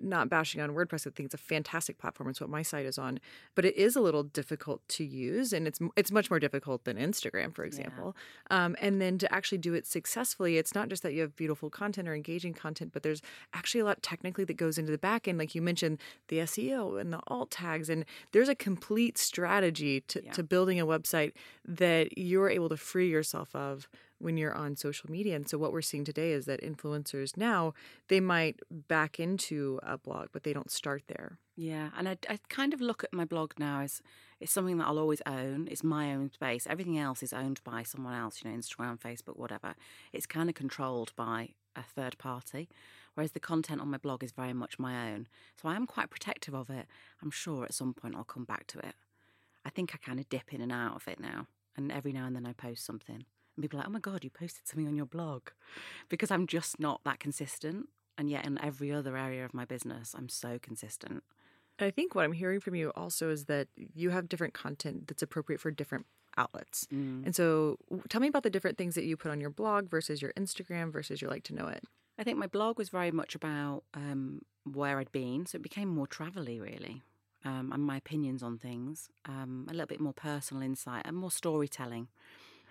[0.00, 1.06] not bashing on WordPress.
[1.06, 2.28] I think it's a fantastic platform.
[2.28, 3.20] It's what my site is on,
[3.54, 6.96] but it is a little difficult to use, and it's it's much more difficult than
[6.96, 8.16] Instagram, for example.
[8.50, 8.64] Yeah.
[8.64, 11.70] Um, and then to actually do it successfully, it's not just that you have beautiful
[11.70, 15.28] content or engaging content, but there's actually a lot technically that goes into the back
[15.28, 15.38] end.
[15.38, 20.24] Like you mentioned, the SEO and the alt tags, and there's a complete strategy to,
[20.24, 20.32] yeah.
[20.32, 21.32] to building a website
[21.64, 23.88] that you're able to free yourself of
[24.24, 25.36] when you're on social media.
[25.36, 27.74] And so what we're seeing today is that influencers now
[28.08, 31.38] they might back into a blog, but they don't start there.
[31.56, 34.02] Yeah, and I, I kind of look at my blog now as
[34.40, 35.68] it's something that I'll always own.
[35.70, 36.66] It's my own space.
[36.68, 38.42] Everything else is owned by someone else.
[38.42, 39.74] You know, Instagram, Facebook, whatever.
[40.12, 42.68] It's kind of controlled by a third party.
[43.14, 45.28] Whereas the content on my blog is very much my own.
[45.60, 46.86] So I am quite protective of it.
[47.22, 48.96] I'm sure at some point I'll come back to it.
[49.64, 51.46] I think I kind of dip in and out of it now.
[51.76, 54.24] And every now and then I post something and people are like, oh my God,
[54.24, 55.48] you posted something on your blog.
[56.08, 57.88] Because I'm just not that consistent.
[58.16, 61.24] And yet, in every other area of my business, I'm so consistent.
[61.80, 65.22] I think what I'm hearing from you also is that you have different content that's
[65.22, 66.86] appropriate for different outlets.
[66.92, 67.26] Mm.
[67.26, 70.22] And so tell me about the different things that you put on your blog versus
[70.22, 71.84] your Instagram versus your like to know it.
[72.18, 75.88] I think my blog was very much about um, where I'd been, so it became
[75.88, 77.02] more travelly, really,
[77.44, 81.32] um, and my opinions on things, um, a little bit more personal insight and more
[81.32, 82.08] storytelling.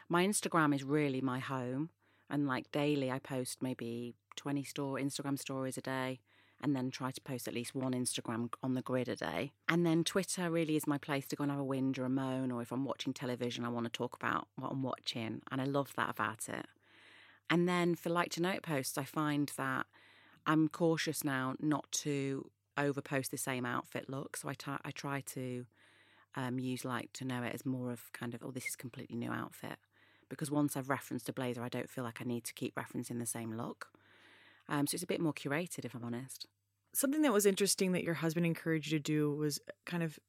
[0.10, 1.90] My Instagram is really my home,
[2.30, 6.20] and like daily, I post maybe twenty store Instagram stories a day,
[6.62, 9.52] and then try to post at least one Instagram on the grid a day.
[9.68, 12.10] And then Twitter really is my place to go and have a whinge or a
[12.10, 15.62] moan, or if I'm watching television, I want to talk about what I'm watching, and
[15.62, 16.66] I love that about it.
[17.50, 19.86] And then for like to note posts, I find that
[20.46, 24.38] I'm cautious now not to overpost the same outfit look.
[24.38, 25.66] So I, t- I try to
[26.36, 29.16] um, use like to know it as more of kind of, oh, this is completely
[29.16, 29.78] new outfit.
[30.34, 33.20] Because once I've referenced a blazer, I don't feel like I need to keep referencing
[33.20, 33.88] the same look.
[34.70, 36.48] Um, so it's a bit more curated, if I'm honest.
[36.94, 40.20] Something that was interesting that your husband encouraged you to do was kind of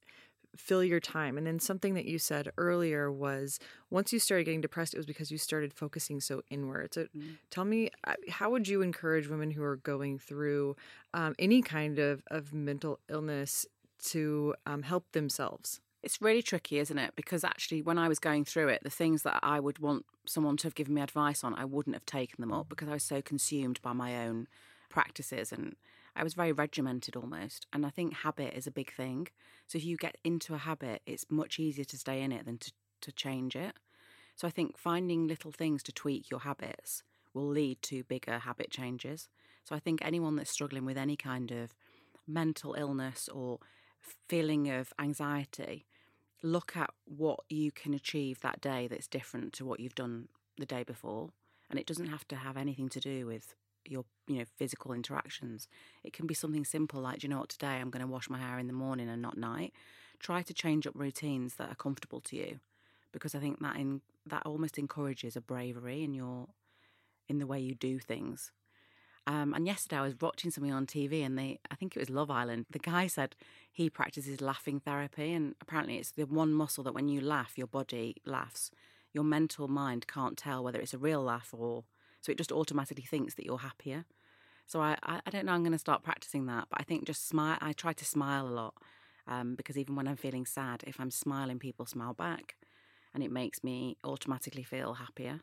[0.57, 1.37] fill your time.
[1.37, 3.59] And then something that you said earlier was
[3.90, 6.95] once you started getting depressed, it was because you started focusing so inward.
[6.95, 7.37] So mm.
[7.51, 10.77] tell me, uh, how would you encourage women who are going through
[11.12, 13.67] um, any kind of, of mental illness
[14.07, 15.81] to um, help themselves?
[16.05, 17.12] It's really tricky, isn't it?
[17.17, 20.59] Because actually, when I was going through it, the things that I would want someone
[20.59, 23.03] to have given me advice on, I wouldn't have taken them up because I was
[23.03, 24.47] so consumed by my own
[24.90, 25.77] practices and
[26.14, 27.67] I was very regimented almost.
[27.73, 29.29] And I think habit is a big thing.
[29.67, 32.59] So if you get into a habit, it's much easier to stay in it than
[32.59, 33.73] to, to change it.
[34.37, 38.71] So I think finding little things to tweak your habits will lead to bigger habit
[38.71, 39.31] changes.
[39.64, 41.75] So I think anyone that's struggling with any kind of
[42.27, 43.59] mental illness or
[44.29, 45.87] feeling of anxiety,
[46.45, 50.29] look at what you can achieve that day that's different to what you've done
[50.59, 51.31] the day before.
[51.71, 53.55] And it doesn't have to have anything to do with
[53.87, 55.69] your you know physical interactions.
[56.05, 58.29] It can be something simple like, do you know what, today I'm going to wash
[58.29, 59.73] my hair in the morning and not night.
[60.19, 62.61] Try to change up routines that are comfortable to you,
[63.13, 66.49] because I think that in that almost encourages a bravery in your
[67.27, 68.53] in the way you do things.
[69.27, 72.11] Um, and yesterday I was watching something on TV, and they I think it was
[72.11, 72.67] Love Island.
[72.71, 73.35] The guy said
[73.73, 77.67] he practices laughing therapy, and apparently it's the one muscle that when you laugh, your
[77.67, 78.71] body laughs.
[79.13, 81.85] Your mental mind can't tell whether it's a real laugh or
[82.25, 84.07] so it just automatically thinks that you're happier.
[84.67, 86.69] So I, I, I don't know, I'm going to start practicing that.
[86.71, 88.75] But I think just smile, I try to smile a lot
[89.29, 92.57] um, because even when I'm feeling sad, if I'm smiling, people smile back
[93.13, 95.41] and it makes me automatically feel happier.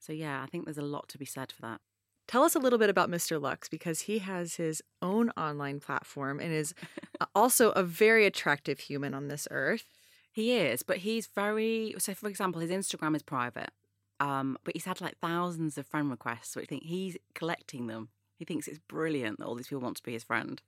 [0.00, 1.80] So yeah, I think there's a lot to be said for that.
[2.28, 3.40] Tell us a little bit about Mr.
[3.40, 6.74] Luxe because he has his own online platform and is
[7.34, 9.86] also a very attractive human on this earth.
[10.32, 13.70] He is, but he's very so for example, his Instagram is private.
[14.18, 16.56] Um, but he's had like thousands of friend requests.
[16.56, 18.08] which I think he's collecting them.
[18.38, 20.60] He thinks it's brilliant that all these people want to be his friend,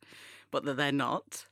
[0.51, 1.47] but that they're not.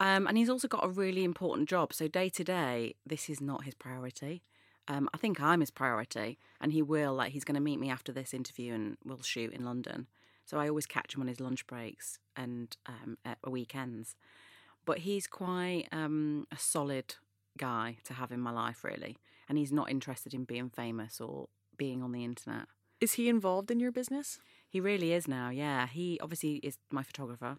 [0.00, 1.92] Um, and he's also got a really important job.
[1.92, 4.42] So day to day, this is not his priority.
[4.88, 7.90] Um, I think I'm his priority, and he will like he's going to meet me
[7.90, 10.06] after this interview, and we'll shoot in London.
[10.44, 14.16] So I always catch him on his lunch breaks and um, at weekends.
[14.84, 17.14] But he's quite um, a solid
[17.56, 19.16] guy to have in my life, really.
[19.48, 22.66] And he's not interested in being famous or being on the internet.
[23.00, 24.40] Is he involved in your business?
[24.68, 25.86] He really is now, yeah.
[25.86, 27.58] He obviously is my photographer,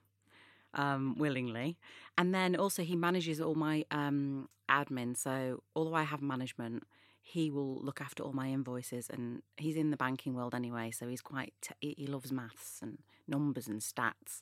[0.73, 1.77] um, willingly.
[2.17, 5.15] And then also he manages all my um, admin.
[5.15, 6.83] So although I have management,
[7.25, 11.07] he will look after all my invoices and he's in the banking world anyway so
[11.07, 14.41] he's quite he loves maths and numbers and stats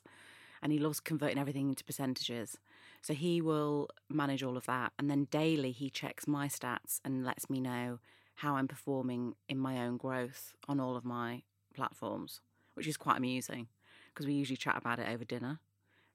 [0.62, 2.56] and he loves converting everything into percentages.
[3.02, 4.92] So he will manage all of that.
[4.98, 7.98] And then daily, he checks my stats and lets me know
[8.36, 11.42] how I'm performing in my own growth on all of my
[11.74, 12.40] platforms,
[12.74, 13.66] which is quite amusing
[14.08, 15.58] because we usually chat about it over dinner.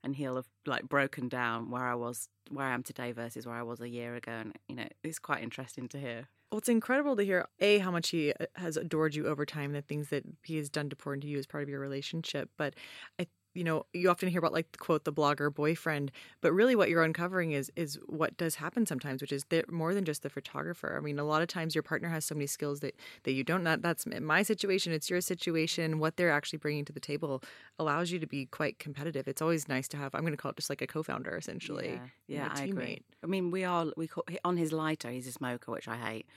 [0.03, 3.55] And he'll have like broken down where I was, where I am today versus where
[3.55, 4.31] I was a year ago.
[4.31, 6.29] And, you know, it's quite interesting to hear.
[6.51, 9.73] Well, it's incredible to hear a how much he uh, has adored you over time,
[9.73, 12.49] the things that he has done to pour into you as part of your relationship.
[12.57, 12.75] But
[13.19, 13.27] I
[13.57, 17.03] you know you often hear about like quote the blogger boyfriend but really what you're
[17.03, 20.95] uncovering is is what does happen sometimes which is that more than just the photographer.
[20.95, 23.43] I mean a lot of times your partner has so many skills that that you
[23.43, 27.43] don't not that's my situation it's your situation what they're actually bringing to the table
[27.79, 29.27] allows you to be quite competitive.
[29.27, 31.99] It's always nice to have i'm going to call it just like a co-founder essentially
[32.27, 33.01] yeah, yeah i agree.
[33.23, 36.27] i mean we are we call, on his lighter he's a smoker which i hate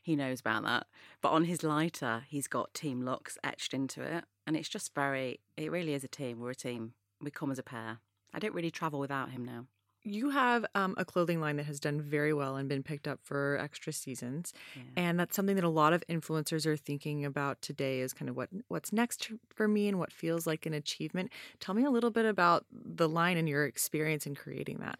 [0.00, 0.86] he knows about that.
[1.20, 4.24] But on his lighter, he's got Team Luxe etched into it.
[4.46, 6.40] And it's just very, it really is a team.
[6.40, 6.94] We're a team.
[7.20, 7.98] We come as a pair.
[8.32, 9.66] I don't really travel without him now.
[10.02, 13.20] You have um, a clothing line that has done very well and been picked up
[13.22, 14.82] for extra seasons, yeah.
[14.96, 18.00] and that's something that a lot of influencers are thinking about today.
[18.00, 21.30] Is kind of what what's next for me and what feels like an achievement.
[21.58, 24.98] Tell me a little bit about the line and your experience in creating that.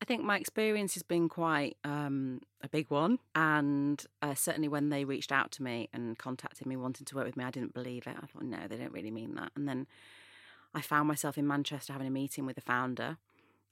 [0.00, 3.18] I think my experience has been quite um, a big one.
[3.34, 7.26] And uh, certainly when they reached out to me and contacted me wanting to work
[7.26, 8.16] with me, I didn't believe it.
[8.16, 9.52] I thought, no, they don't really mean that.
[9.54, 9.86] And then
[10.74, 13.18] I found myself in Manchester having a meeting with the founder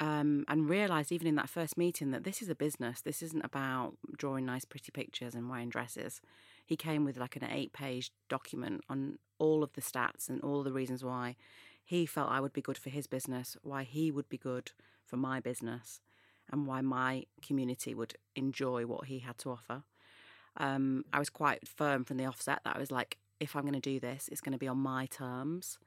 [0.01, 3.01] um, and realised even in that first meeting that this is a business.
[3.01, 6.21] This isn't about drawing nice, pretty pictures and wearing dresses.
[6.67, 10.63] He came with like an eight page document on all of the stats and all
[10.63, 11.37] the reasons why
[11.83, 14.73] he felt I would be good for his business, why he would be good
[15.07, 16.01] for my business
[16.51, 19.83] and why my community would enjoy what he had to offer.
[20.57, 23.75] Um, I was quite firm from the offset that I was like, if I'm going
[23.75, 25.79] to do this, it's going to be on my terms,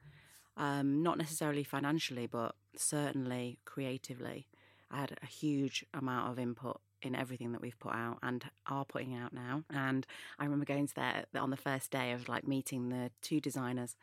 [0.56, 4.48] um, not necessarily financially, but certainly creatively.
[4.90, 8.84] I had a huge amount of input in everything that we've put out and are
[8.84, 9.64] putting out now.
[9.70, 10.06] And
[10.38, 13.96] I remember going to there on the first day of like meeting the two designers.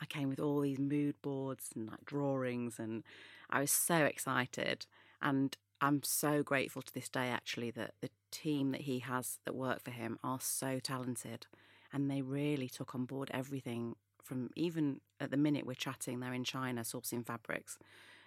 [0.00, 3.02] I came with all these mood boards and like drawings, and
[3.48, 4.86] I was so excited.
[5.22, 9.54] And I'm so grateful to this day, actually, that the team that he has that
[9.54, 11.46] work for him are so talented
[11.92, 16.34] and they really took on board everything from even at the minute we're chatting, they're
[16.34, 17.78] in China sourcing fabrics.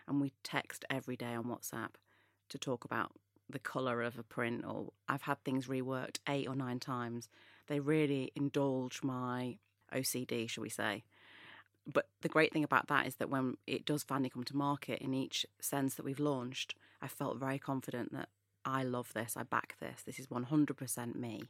[0.07, 1.89] And we text every day on WhatsApp
[2.49, 3.11] to talk about
[3.49, 7.27] the colour of a print, or I've had things reworked eight or nine times.
[7.67, 9.57] They really indulge my
[9.93, 11.03] OCD, shall we say.
[11.91, 14.99] But the great thing about that is that when it does finally come to market
[14.99, 18.29] in each sense that we've launched, I felt very confident that
[18.65, 21.43] I love this, I back this, this is 100% me.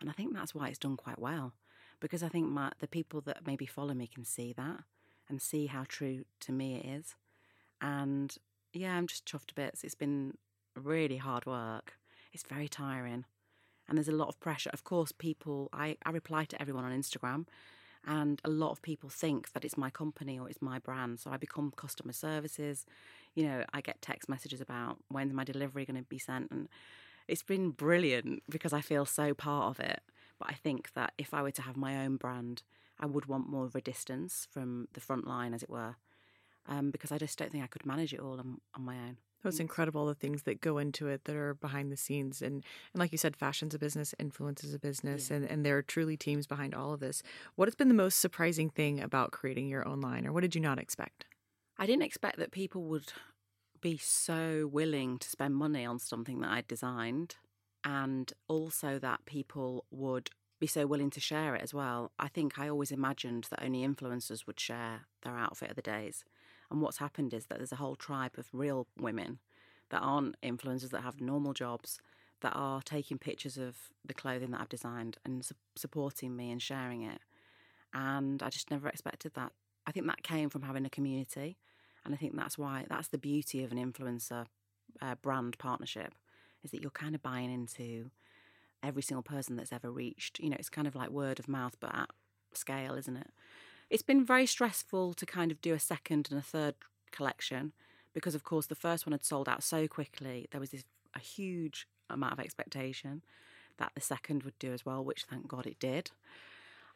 [0.00, 1.52] And I think that's why it's done quite well
[2.00, 4.80] because I think my, the people that maybe follow me can see that
[5.28, 7.14] and see how true to me it is.
[7.80, 8.34] And
[8.72, 9.84] yeah, I'm just chuffed to bits.
[9.84, 10.34] It's been
[10.74, 11.94] really hard work.
[12.32, 13.24] It's very tiring.
[13.88, 14.70] And there's a lot of pressure.
[14.72, 17.46] Of course, people, I, I reply to everyone on Instagram
[18.06, 21.20] and a lot of people think that it's my company or it's my brand.
[21.20, 22.86] So I become customer services.
[23.34, 26.50] You know, I get text messages about when's my delivery going to be sent.
[26.50, 26.68] And
[27.28, 30.00] it's been brilliant because I feel so part of it.
[30.38, 32.62] But I think that if I were to have my own brand,
[32.98, 35.96] I would want more of a distance from the front line, as it were,
[36.66, 39.16] um, because I just don't think I could manage it all on, on my own.
[39.42, 42.42] It's incredible the things that go into it that are behind the scenes.
[42.42, 42.62] And,
[42.92, 45.36] and like you said, fashion's a business, influence is a business, yeah.
[45.36, 47.22] and, and there are truly teams behind all of this.
[47.54, 50.54] What has been the most surprising thing about creating your own line, or what did
[50.54, 51.24] you not expect?
[51.80, 53.10] I didn't expect that people would
[53.80, 57.36] be so willing to spend money on something that I'd designed,
[57.82, 60.28] and also that people would
[60.60, 62.12] be so willing to share it as well.
[62.18, 66.22] I think I always imagined that only influencers would share their outfit of the days.
[66.70, 69.38] And what's happened is that there's a whole tribe of real women
[69.88, 71.98] that aren't influencers that have normal jobs
[72.42, 76.60] that are taking pictures of the clothing that I've designed and su- supporting me and
[76.60, 77.20] sharing it.
[77.94, 79.52] And I just never expected that.
[79.86, 81.56] I think that came from having a community.
[82.04, 84.46] And I think that's why that's the beauty of an influencer
[85.00, 86.14] uh, brand partnership
[86.64, 88.10] is that you're kind of buying into
[88.82, 90.38] every single person that's ever reached.
[90.40, 92.10] You know, it's kind of like word of mouth, but at
[92.54, 93.30] scale, isn't it?
[93.88, 96.74] It's been very stressful to kind of do a second and a third
[97.10, 97.72] collection
[98.14, 100.48] because, of course, the first one had sold out so quickly.
[100.50, 100.84] There was this
[101.14, 103.22] a huge amount of expectation
[103.78, 106.10] that the second would do as well, which thank God it did.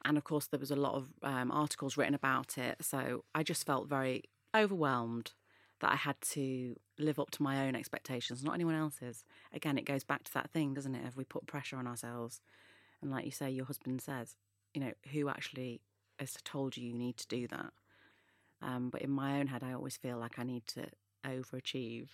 [0.05, 2.77] And of course, there was a lot of um, articles written about it.
[2.83, 5.33] So I just felt very overwhelmed
[5.81, 9.25] that I had to live up to my own expectations, not anyone else's.
[9.53, 11.03] Again, it goes back to that thing, doesn't it?
[11.07, 12.41] If we put pressure on ourselves,
[13.03, 14.37] and like you say, your husband says,
[14.73, 15.81] you know, who actually
[16.19, 17.73] has told you you need to do that.
[18.63, 20.87] Um, but in my own head, I always feel like I need to
[21.27, 22.09] overachieve.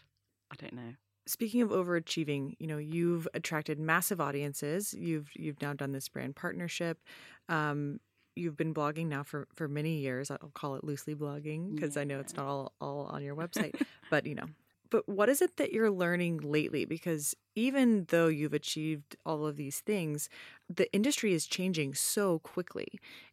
[0.50, 0.94] I don't know.
[1.26, 4.94] Speaking of overachieving, you know, you've attracted massive audiences.
[4.94, 6.98] You've you've now done this brand partnership.
[7.48, 8.00] Um,
[8.40, 10.31] you've been blogging now for for many years.
[10.31, 12.03] I'll call it loosely blogging because yeah.
[12.03, 14.46] I know it's not all all on your website, but you know,
[14.90, 16.85] but what is it that you're learning lately?
[16.85, 20.29] Because even though you've achieved all of these things,
[20.68, 22.88] the industry is changing so quickly.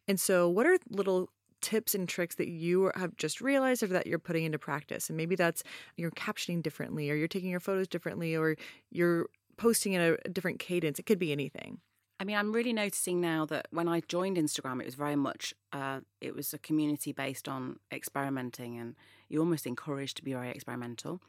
[0.06, 4.06] And so, what are little tips and tricks that you have just realized or that
[4.06, 5.10] you're putting into practice?
[5.10, 5.62] And maybe that's
[5.96, 8.56] you're captioning differently, or you're taking your photos differently, or
[8.90, 10.98] you're posting in a different cadence.
[10.98, 11.80] It could be anything.
[12.20, 15.54] I mean, I'm really noticing now that when I joined Instagram, it was very much
[15.72, 18.96] uh, it was a community based on experimenting, and
[19.28, 21.20] you're almost encouraged to be very experimental.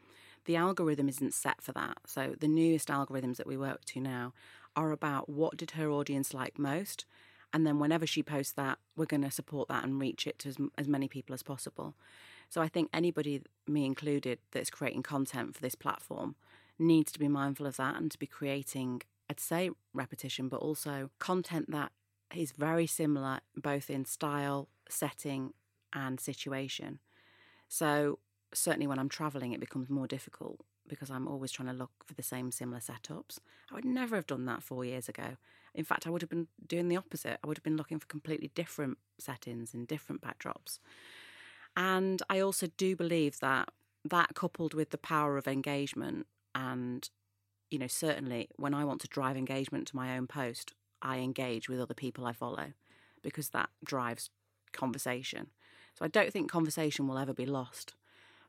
[0.46, 1.98] The algorithm isn't set for that.
[2.06, 4.32] So the newest algorithms that we work to now
[4.74, 7.04] are about what did her audience like most,
[7.52, 10.48] and then whenever she posts that, we're going to support that and reach it to
[10.48, 11.94] as, as many people as possible.
[12.48, 16.34] So I think anybody, me included, that's creating content for this platform
[16.80, 21.10] needs to be mindful of that and to be creating I'd say repetition, but also
[21.20, 21.92] content that
[22.34, 25.52] is very similar both in style, setting,
[25.92, 26.98] and situation.
[27.68, 28.18] So,
[28.52, 30.58] certainly when I'm traveling, it becomes more difficult
[30.88, 33.38] because I'm always trying to look for the same similar setups.
[33.70, 35.36] I would never have done that four years ago.
[35.76, 37.38] In fact, I would have been doing the opposite.
[37.44, 40.80] I would have been looking for completely different settings and different backdrops.
[41.76, 43.68] And I also do believe that
[44.04, 47.08] that coupled with the power of engagement and
[47.70, 51.68] you know certainly when I want to drive engagement to my own post, I engage
[51.68, 52.72] with other people I follow
[53.22, 54.30] because that drives
[54.72, 55.48] conversation.
[55.98, 57.94] So I don't think conversation will ever be lost.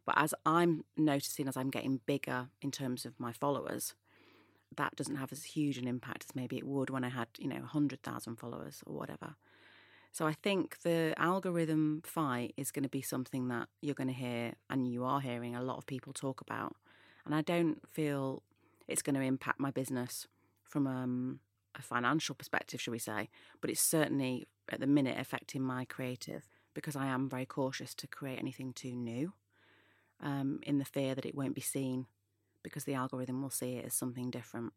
[0.06, 3.94] But as I'm noticing as I'm getting bigger in terms of my followers,
[4.76, 7.48] that doesn't have as huge an impact as maybe it would when I had, you
[7.48, 9.36] know, 100,000 followers or whatever.
[10.12, 14.14] So I think the algorithm fight is going to be something that you're going to
[14.14, 16.76] hear and you are hearing a lot of people talk about.
[17.26, 18.44] And I don't feel
[18.92, 20.28] it's going to impact my business
[20.64, 21.40] from um,
[21.78, 23.30] a financial perspective, should we say,
[23.60, 28.08] but it's certainly at the minute affecting my creative because I am very cautious to
[28.08, 29.34] create anything too new
[30.22, 32.06] um, in the fear that it won't be seen
[32.64, 34.74] because the algorithm will see it as something different.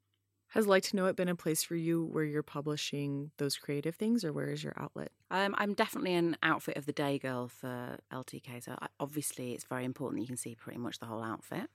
[0.48, 3.96] Has Like to Know It been a place for you where you're publishing those creative
[3.96, 5.10] things, or where is your outlet?
[5.30, 9.64] Um, I'm definitely an outfit of the day girl for LTK, so I, obviously it's
[9.64, 11.68] very important that you can see pretty much the whole outfit.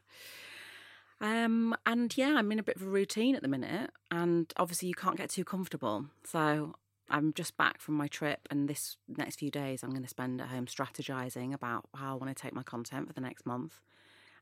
[1.21, 4.87] Um, and yeah, I'm in a bit of a routine at the minute, and obviously
[4.87, 6.05] you can't get too comfortable.
[6.23, 6.75] So
[7.09, 10.39] I'm just back from my trip, and this next few days I'm going to spend
[10.39, 13.81] at home strategizing about how I want to take my content for the next month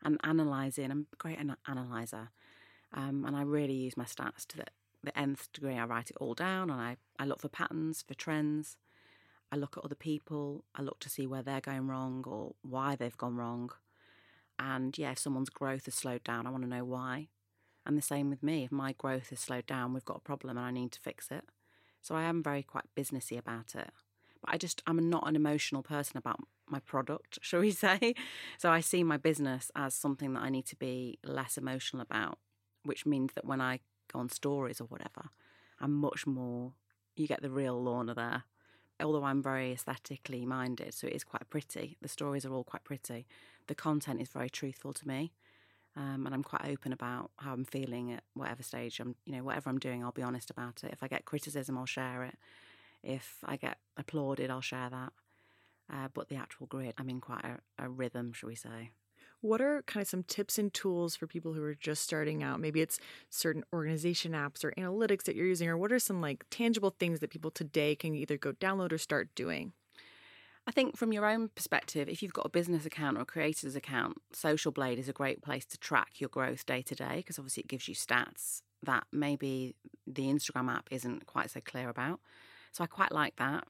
[0.04, 0.92] and analysing.
[0.92, 2.30] I'm a great an- analyzer,
[2.94, 4.66] um, and I really use my stats to the,
[5.04, 5.78] the nth degree.
[5.78, 8.78] I write it all down, and I, I look for patterns, for trends.
[9.52, 10.66] I look at other people.
[10.76, 13.72] I look to see where they're going wrong or why they've gone wrong.
[14.60, 17.28] And yeah, if someone's growth has slowed down, I want to know why.
[17.86, 18.66] And the same with me.
[18.66, 21.30] If my growth has slowed down, we've got a problem and I need to fix
[21.32, 21.46] it.
[22.02, 23.90] So I am very quite businessy about it.
[24.42, 26.40] But I just, I'm not an emotional person about
[26.70, 28.16] my product, shall we say.
[28.58, 32.40] So I see my business as something that I need to be less emotional about,
[32.84, 33.80] which means that when I
[34.12, 35.30] go on stories or whatever,
[35.80, 36.74] I'm much more,
[37.16, 38.44] you get the real Lorna there.
[39.00, 41.98] Although I'm very aesthetically minded, so it is quite pretty.
[42.02, 43.28] The stories are all quite pretty.
[43.68, 45.34] The content is very truthful to me.
[45.96, 49.44] Um, and I'm quite open about how I'm feeling at whatever stage I'm, you know,
[49.44, 50.92] whatever I'm doing, I'll be honest about it.
[50.94, 52.36] If I get criticism, I'll share it.
[53.04, 55.14] If I get applauded, I'll share that.
[55.92, 58.92] Uh, but the actual grid, I'm in quite a, a rhythm, shall we say.
[59.42, 62.60] What are kind of some tips and tools for people who are just starting out?
[62.60, 63.00] Maybe it's
[63.30, 67.20] certain organization apps or analytics that you're using, or what are some like tangible things
[67.22, 69.74] that people today can either go download or start doing?
[70.68, 73.78] I think from your own perspective, if you've got a business account or a creator's
[73.78, 77.40] account, Social Blade is a great place to track your growth day to day because
[77.40, 82.20] obviously it gives you stats that maybe the Instagram app isn't quite so clear about.
[82.74, 83.64] So I quite like that.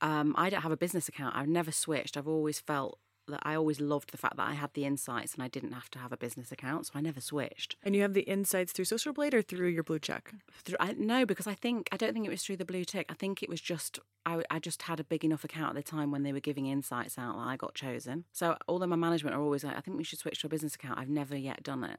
[0.00, 1.36] Um, I don't have a business account.
[1.36, 2.16] I've never switched.
[2.16, 2.98] I've always felt
[3.28, 5.90] that I always loved the fact that I had the insights and I didn't have
[5.92, 7.76] to have a business account, so I never switched.
[7.82, 10.32] And you have the insights through Social Blade or through your blue check?
[10.64, 13.06] Through, I, no, because I think I don't think it was through the blue tick.
[13.08, 15.90] I think it was just I, I just had a big enough account at the
[15.90, 18.24] time when they were giving insights out that I got chosen.
[18.32, 20.74] So although my management are always like, I think we should switch to a business
[20.74, 21.98] account, I've never yet done it.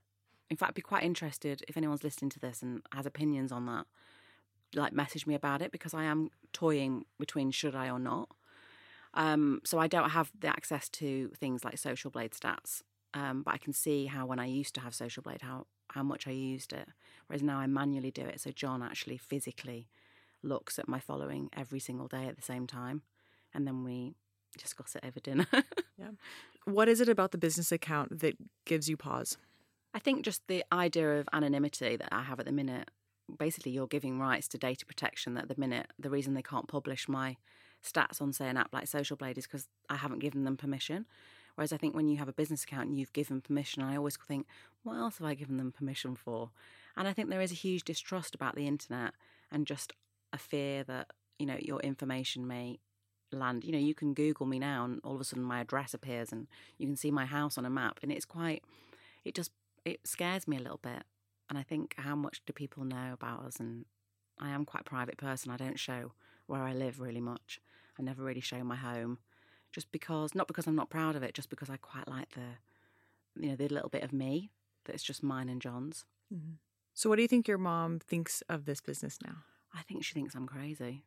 [0.49, 3.65] In fact, I'd be quite interested if anyone's listening to this and has opinions on
[3.67, 3.85] that.
[4.75, 8.29] Like message me about it because I am toying between should I or not.
[9.13, 12.83] Um, so I don't have the access to things like Social Blade stats,
[13.13, 16.03] um, but I can see how when I used to have Social Blade, how how
[16.03, 16.87] much I used it.
[17.27, 18.39] Whereas now I manually do it.
[18.39, 19.87] So John actually physically
[20.43, 23.01] looks at my following every single day at the same time,
[23.53, 24.13] and then we
[24.57, 25.47] discuss it over dinner.
[25.97, 26.11] yeah.
[26.65, 28.35] What is it about the business account that
[28.65, 29.37] gives you pause?
[29.93, 32.91] I think just the idea of anonymity that I have at the minute.
[33.37, 35.33] Basically, you're giving rights to data protection.
[35.35, 37.37] That at the minute, the reason they can't publish my
[37.83, 41.05] stats on, say, an app like Social Blade is because I haven't given them permission.
[41.55, 44.17] Whereas I think when you have a business account and you've given permission, I always
[44.17, 44.47] think,
[44.83, 46.51] what else have I given them permission for?
[46.95, 49.13] And I think there is a huge distrust about the internet
[49.51, 49.93] and just
[50.31, 52.79] a fear that, you know, your information may
[53.31, 53.63] land.
[53.63, 56.31] You know, you can Google me now and all of a sudden my address appears
[56.31, 57.99] and you can see my house on a map.
[58.01, 58.63] And it's quite,
[59.25, 59.51] it just,
[59.85, 61.03] it scares me a little bit.
[61.49, 63.59] And I think, how much do people know about us?
[63.59, 63.85] And
[64.39, 65.51] I am quite a private person.
[65.51, 66.13] I don't show
[66.45, 67.59] where I live really much.
[67.99, 69.19] I never really show my home,
[69.71, 73.41] just because not because I'm not proud of it, just because I quite like the,
[73.41, 74.51] you know, the little bit of me
[74.85, 76.05] that's just mine and John's.
[76.33, 76.53] Mm-hmm.
[76.93, 79.37] So, what do you think your mom thinks of this business now?
[79.73, 81.03] I think she thinks I'm crazy.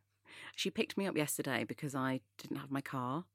[0.55, 3.25] She picked me up yesterday because I didn't have my car,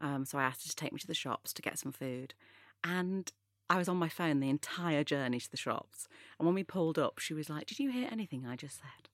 [0.00, 2.34] um, so I asked her to take me to the shops to get some food,
[2.82, 3.30] and
[3.70, 6.08] I was on my phone the entire journey to the shops.
[6.38, 9.08] And when we pulled up, she was like, "Did you hear anything I just said?"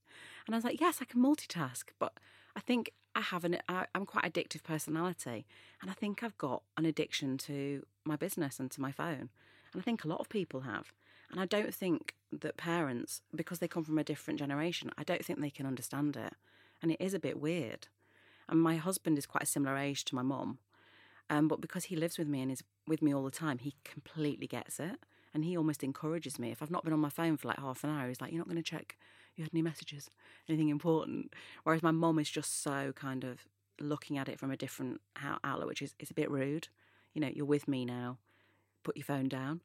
[0.47, 2.19] And I was like, yes, I can multitask, but
[2.57, 5.47] I think I have an, I, I'm quite addictive personality.
[5.81, 9.31] And I think I've got an addiction to my business and to my phone.
[9.73, 10.93] And I think a lot of people have.
[11.31, 15.25] And I don't think that parents, because they come from a different generation, I don't
[15.25, 16.35] think they can understand it.
[16.83, 17.89] And it is a bit weird.
[18.49, 20.59] And my husband is quite a similar age to my mum.
[21.31, 23.75] Um, but because he lives with me and is with me all the time, he
[23.85, 24.97] completely gets it.
[25.33, 26.51] And he almost encourages me.
[26.51, 28.39] If I've not been on my phone for like half an hour, he's like, You're
[28.39, 28.97] not going to check
[29.37, 30.11] you had any messages,
[30.49, 31.33] anything important.
[31.65, 33.41] Whereas my mom is just so kind of
[33.81, 35.01] looking at it from a different
[35.43, 36.69] outlet, which is, is a bit rude.
[37.15, 38.19] You know, you're with me now,
[38.83, 39.61] put your phone down.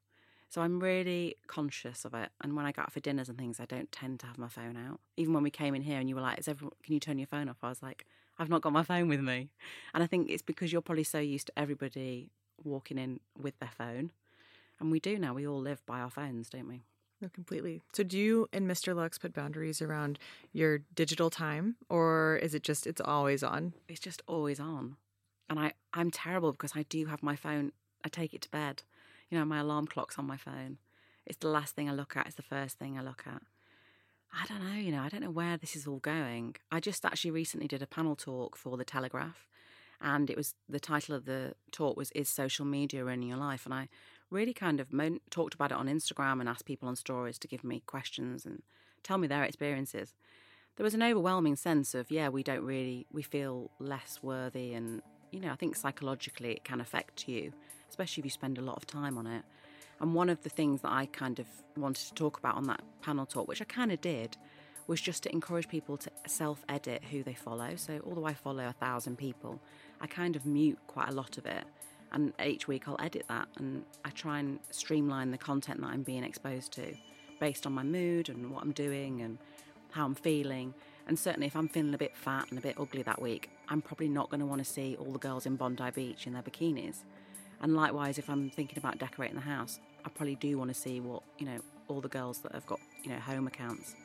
[0.49, 2.29] So I'm really conscious of it.
[2.41, 4.47] And when I go out for dinners and things, I don't tend to have my
[4.47, 4.99] phone out.
[5.15, 7.27] Even when we came in here and you were like, everyone, can you turn your
[7.27, 7.57] phone off?
[7.61, 8.05] I was like,
[8.39, 9.51] I've not got my phone with me.
[9.93, 12.31] And I think it's because you're probably so used to everybody
[12.63, 14.11] walking in with their phone.
[14.79, 15.33] And we do now.
[15.35, 16.81] We all live by our phones, don't we?
[17.21, 17.81] No, completely.
[17.93, 18.95] So, do you and Mr.
[18.95, 20.19] Luxe put boundaries around
[20.53, 23.73] your digital time, or is it just it's always on?
[23.89, 24.95] It's just always on,
[25.49, 27.73] and I I'm terrible because I do have my phone.
[28.05, 28.83] I take it to bed.
[29.29, 30.77] You know, my alarm clock's on my phone.
[31.25, 32.25] It's the last thing I look at.
[32.25, 33.41] It's the first thing I look at.
[34.33, 34.79] I don't know.
[34.79, 36.55] You know, I don't know where this is all going.
[36.71, 39.45] I just actually recently did a panel talk for the Telegraph,
[39.99, 43.65] and it was the title of the talk was "Is social media ruining your life?"
[43.65, 43.89] And I
[44.29, 44.87] really kind of
[45.29, 48.61] talked about it on Instagram and asked people on stories to give me questions and
[49.03, 50.13] tell me their experiences.
[50.75, 54.73] There was an overwhelming sense of, yeah, we don't really, we feel less worthy.
[54.73, 55.01] And,
[55.31, 57.51] you know, I think psychologically it can affect you,
[57.89, 59.43] especially if you spend a lot of time on it.
[59.99, 62.81] And one of the things that I kind of wanted to talk about on that
[63.01, 64.37] panel talk, which I kind of did,
[64.87, 67.75] was just to encourage people to self edit who they follow.
[67.75, 69.59] So, although I follow a thousand people,
[69.99, 71.65] I kind of mute quite a lot of it
[72.11, 76.03] and each week I'll edit that and I try and streamline the content that I'm
[76.03, 76.95] being exposed to
[77.39, 79.37] based on my mood and what I'm doing and
[79.91, 80.73] how I'm feeling.
[81.07, 83.81] And certainly, if I'm feeling a bit fat and a bit ugly that week, I'm
[83.81, 86.43] probably not going to want to see all the girls in Bondi Beach in their
[86.43, 87.03] bikinis.
[87.61, 90.99] And likewise, if I'm thinking about decorating the house, I probably do want to see
[90.99, 93.95] what you know all the girls that have got you know home accounts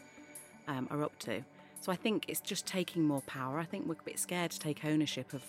[0.67, 1.45] um, are up to.
[1.81, 3.59] So I think it's just taking more power.
[3.59, 5.43] I think we're a bit scared to take ownership of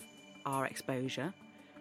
[0.44, 1.32] our exposure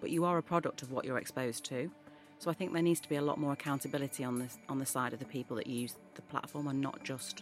[0.05, 1.89] but you are a product of what you're exposed to.
[2.37, 4.85] So I think there needs to be a lot more accountability on the on the
[4.85, 7.41] side of the people that use the platform, and not just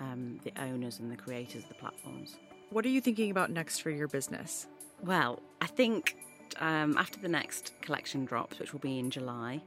[0.00, 2.38] um, the owners and the creators of the platforms.
[2.70, 4.66] What are you thinking about next for your business?
[5.00, 6.16] Well, I think
[6.58, 9.62] um, after the next collection drops, which will be in July,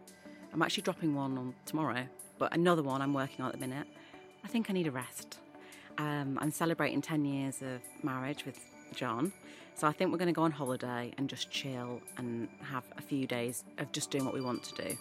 [0.51, 2.05] I'm actually dropping one on tomorrow,
[2.37, 3.87] but another one I'm working on at the minute.
[4.43, 5.39] I think I need a rest.
[5.97, 8.59] Um, I'm celebrating 10 years of marriage with
[8.95, 9.31] John,
[9.75, 13.01] so I think we're going to go on holiday and just chill and have a
[13.01, 14.97] few days of just doing what we want to do.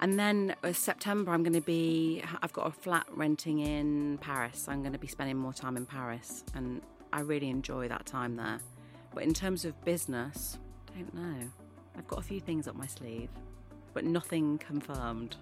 [0.00, 4.66] And then uh, September, I'm going to be, I've got a flat renting in Paris.
[4.68, 8.36] I'm going to be spending more time in Paris and I really enjoy that time
[8.36, 8.60] there.
[9.14, 10.58] But in terms of business,
[10.94, 11.48] I don't know.
[11.96, 13.30] I've got a few things up my sleeve,
[13.94, 15.36] but nothing confirmed.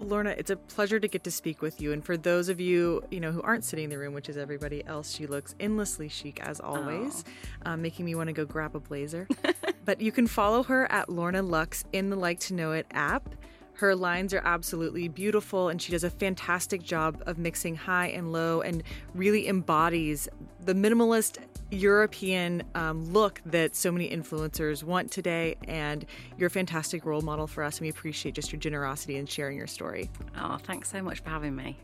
[0.00, 1.92] Lorna, it's a pleasure to get to speak with you.
[1.92, 4.36] And for those of you, you know, who aren't sitting in the room, which is
[4.36, 7.24] everybody else, she looks endlessly chic as always,
[7.64, 9.28] um, making me want to go grab a blazer.
[9.84, 13.34] but you can follow her at Lorna Luxe in the Like to Know It app.
[13.74, 18.32] Her lines are absolutely beautiful, and she does a fantastic job of mixing high and
[18.32, 18.82] low and
[19.14, 20.28] really embodies
[20.68, 21.38] the minimalist
[21.70, 25.56] European um, look that so many influencers want today.
[25.66, 26.04] And
[26.36, 29.56] you're a fantastic role model for us, and we appreciate just your generosity and sharing
[29.56, 30.10] your story.
[30.38, 31.78] Oh, thanks so much for having me.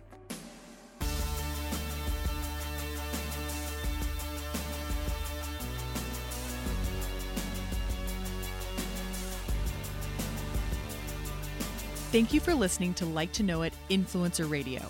[12.12, 14.82] Thank you for listening to Like to Know It Influencer Radio.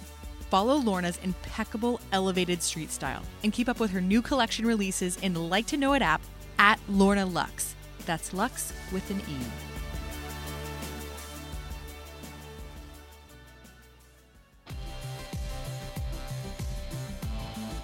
[0.51, 5.34] Follow Lorna's impeccable elevated street style and keep up with her new collection releases in
[5.34, 6.22] the Like to Know It app
[6.59, 7.74] at Lorna Luxe.
[8.07, 9.36] That's Lux with an E.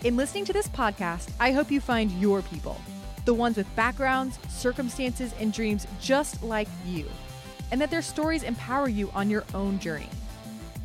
[0.07, 2.81] In listening to this podcast, I hope you find your people,
[3.27, 7.07] the ones with backgrounds, circumstances, and dreams just like you
[7.71, 10.09] and that their stories empower you on your own journey.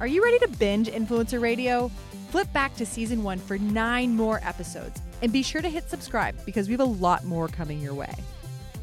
[0.02, 1.90] Are you ready to binge Influencer Radio?
[2.30, 6.36] Flip back to season one for nine more episodes and be sure to hit subscribe
[6.46, 8.14] because we have a lot more coming your way.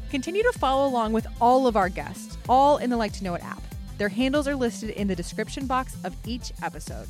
[0.09, 3.35] Continue to follow along with all of our guests, all in the Like to Know
[3.35, 3.61] It app.
[3.99, 7.07] Their handles are listed in the description box of each episode.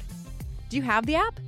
[0.67, 1.39] Do you have the app?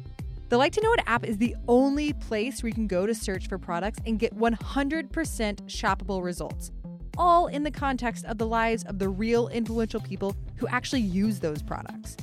[0.47, 3.13] The Like to Know It app is the only place where you can go to
[3.13, 6.71] search for products and get 100% shoppable results
[7.17, 11.39] all in the context of the lives of the real influential people who actually use
[11.39, 12.17] those products.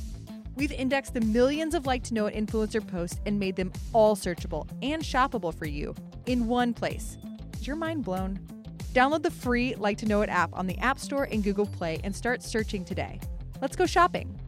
[0.63, 4.15] We've indexed the millions of like to know it influencer posts and made them all
[4.15, 5.93] searchable and shoppable for you
[6.27, 7.19] in one place.
[7.55, 8.39] Is your mind blown?
[8.93, 11.99] Download the free Like to Know It app on the App Store and Google Play
[12.05, 13.19] and start searching today.
[13.61, 14.39] Let's go shopping.